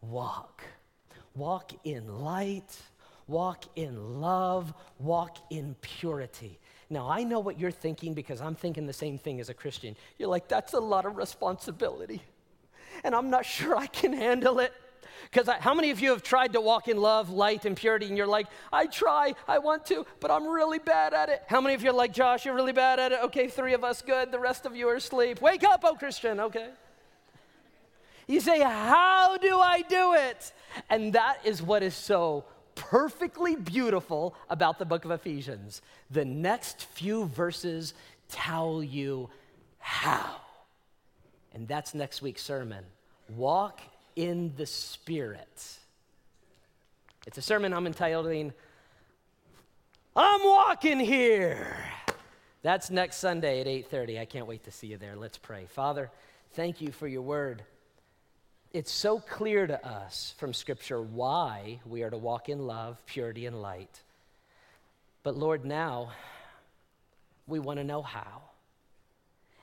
walk. 0.01 0.65
Walk 1.37 1.71
in 1.85 2.19
light, 2.19 2.77
walk 3.29 3.63
in 3.77 4.21
love, 4.21 4.75
walk 4.99 5.37
in 5.51 5.77
purity. 5.83 6.59
Now, 6.91 7.09
I 7.09 7.23
know 7.23 7.39
what 7.39 7.61
you're 7.61 7.71
thinking 7.71 8.13
because 8.13 8.41
I'm 8.41 8.57
thinking 8.57 8.89
the 8.89 8.93
same 8.93 9.19
thing 9.19 9.39
as 9.39 9.51
a 9.51 9.55
Christian. 9.55 9.95
You're 10.19 10.29
like, 10.29 10.49
that's 10.49 10.73
a 10.73 10.81
lot 10.81 11.07
of 11.07 11.17
responsibility, 11.17 12.21
and 13.05 13.15
I'm 13.15 13.31
not 13.31 13.47
sure 13.47 13.77
I 13.77 13.87
can 13.87 14.13
handle 14.13 14.59
it. 14.59 14.73
Because 15.31 15.49
how 15.61 15.75
many 15.75 15.91
of 15.91 16.01
you 16.01 16.11
have 16.11 16.23
tried 16.23 16.53
to 16.55 16.61
walk 16.61 16.89
in 16.89 16.97
love, 16.97 17.31
light, 17.31 17.65
and 17.65 17.77
purity, 17.77 18.07
and 18.07 18.17
you're 18.17 18.27
like, 18.27 18.47
I 18.73 18.87
try, 18.87 19.35
I 19.47 19.59
want 19.59 19.87
to, 19.87 20.07
but 20.19 20.31
I'm 20.31 20.47
really 20.47 20.79
bad 20.79 21.15
at 21.15 21.29
it? 21.29 21.43
How 21.47 21.61
many 21.61 21.75
of 21.75 21.83
you 21.83 21.91
are 21.91 21.95
like, 21.95 22.13
Josh, 22.13 22.45
you're 22.45 22.55
really 22.55 22.73
bad 22.73 22.99
at 22.99 23.13
it? 23.13 23.21
Okay, 23.25 23.49
three 23.49 23.75
of 23.75 23.85
us, 23.85 24.03
good. 24.03 24.33
The 24.33 24.39
rest 24.39 24.67
of 24.67 24.75
you 24.75 24.89
are 24.89 24.97
asleep. 24.97 25.41
Wake 25.41 25.65
up, 25.65 25.83
oh 25.85 25.95
Christian, 25.95 26.41
okay. 26.41 26.71
You 28.27 28.41
say, 28.41 28.61
How 28.61 29.37
do 29.37 29.59
I 29.59 29.83
do 29.83 30.15
it? 30.15 30.53
And 30.89 31.13
that 31.15 31.39
is 31.45 31.61
what 31.63 31.83
is 31.83 31.95
so 31.95 32.45
perfectly 32.77 33.57
beautiful 33.57 34.35
about 34.49 34.79
the 34.79 34.85
book 34.85 35.05
of 35.05 35.11
Ephesians. 35.11 35.83
The 36.11 36.25
next 36.25 36.85
few 36.85 37.27
verses 37.27 37.93
tell 38.29 38.83
you 38.83 39.29
how. 39.79 40.37
And 41.53 41.67
that's 41.67 41.95
next 41.95 42.23
week's 42.23 42.43
sermon. 42.43 42.85
Walk 43.29 43.81
in 44.21 44.53
the 44.59 44.67
Spirit. 44.67 45.79
It's 47.27 47.39
a 47.39 47.43
sermon 47.43 47.73
I'm 47.73 47.87
entitling, 47.87 48.53
I'm 50.15 50.45
walking 50.45 51.01
here. 51.01 51.79
That's 52.61 52.91
next 52.91 53.17
Sunday 53.17 53.63
at 53.63 53.67
8:30. 53.67 54.21
I 54.21 54.27
can't 54.27 54.47
wait 54.47 54.65
to 54.65 54.71
see 54.71 54.89
you 54.89 54.99
there. 54.99 55.17
Let's 55.17 55.39
pray. 55.39 55.65
Father, 55.65 56.11
thank 56.53 56.83
you 56.83 56.93
for 56.93 57.09
your 57.09 57.23
word. 57.23 57.65
It's 58.75 58.93
so 58.93 59.21
clear 59.21 59.67
to 59.67 59.87
us 59.87 60.35
from 60.37 60.53
Scripture 60.53 61.01
why 61.01 61.81
we 61.87 62.03
are 62.03 62.11
to 62.11 62.19
walk 62.19 62.51
in 62.51 62.67
love, 62.67 63.01
purity, 63.07 63.47
and 63.47 63.63
light. 63.63 64.03
But 65.23 65.35
Lord, 65.35 65.65
now 65.65 66.13
we 67.47 67.59
want 67.59 67.79
to 67.79 67.85
know 67.85 68.03
how. 68.03 68.43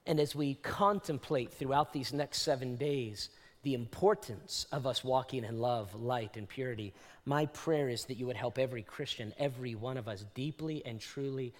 And 0.07 0.19
as 0.19 0.33
we 0.33 0.55
contemplate 0.55 1.53
throughout 1.53 1.93
these 1.93 2.11
next 2.11 2.41
seven 2.41 2.75
days 2.75 3.29
the 3.63 3.73
importance 3.73 4.65
of 4.71 4.87
us 4.87 5.03
walking 5.03 5.43
in 5.43 5.59
love, 5.59 5.93
light, 5.95 6.37
and 6.37 6.47
purity, 6.47 6.93
my 7.25 7.47
prayer 7.47 7.89
is 7.89 8.05
that 8.05 8.17
you 8.17 8.25
would 8.27 8.37
help 8.37 8.57
every 8.57 8.83
Christian, 8.83 9.33
every 9.37 9.75
one 9.75 9.97
of 9.97 10.07
us, 10.07 10.25
deeply 10.33 10.85
and 10.85 10.99
truly 10.99 11.53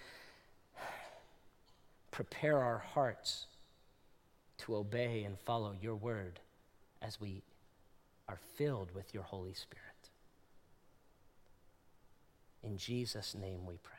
prepare 2.10 2.58
our 2.58 2.78
hearts 2.78 3.46
to 4.58 4.76
obey 4.76 5.24
and 5.24 5.38
follow 5.40 5.74
your 5.80 5.94
word 5.94 6.40
as 7.00 7.20
we 7.20 7.42
are 8.28 8.38
filled 8.56 8.94
with 8.94 9.14
your 9.14 9.22
Holy 9.22 9.54
Spirit. 9.54 9.84
In 12.62 12.76
Jesus' 12.76 13.34
name 13.34 13.66
we 13.66 13.76
pray. 13.82 13.97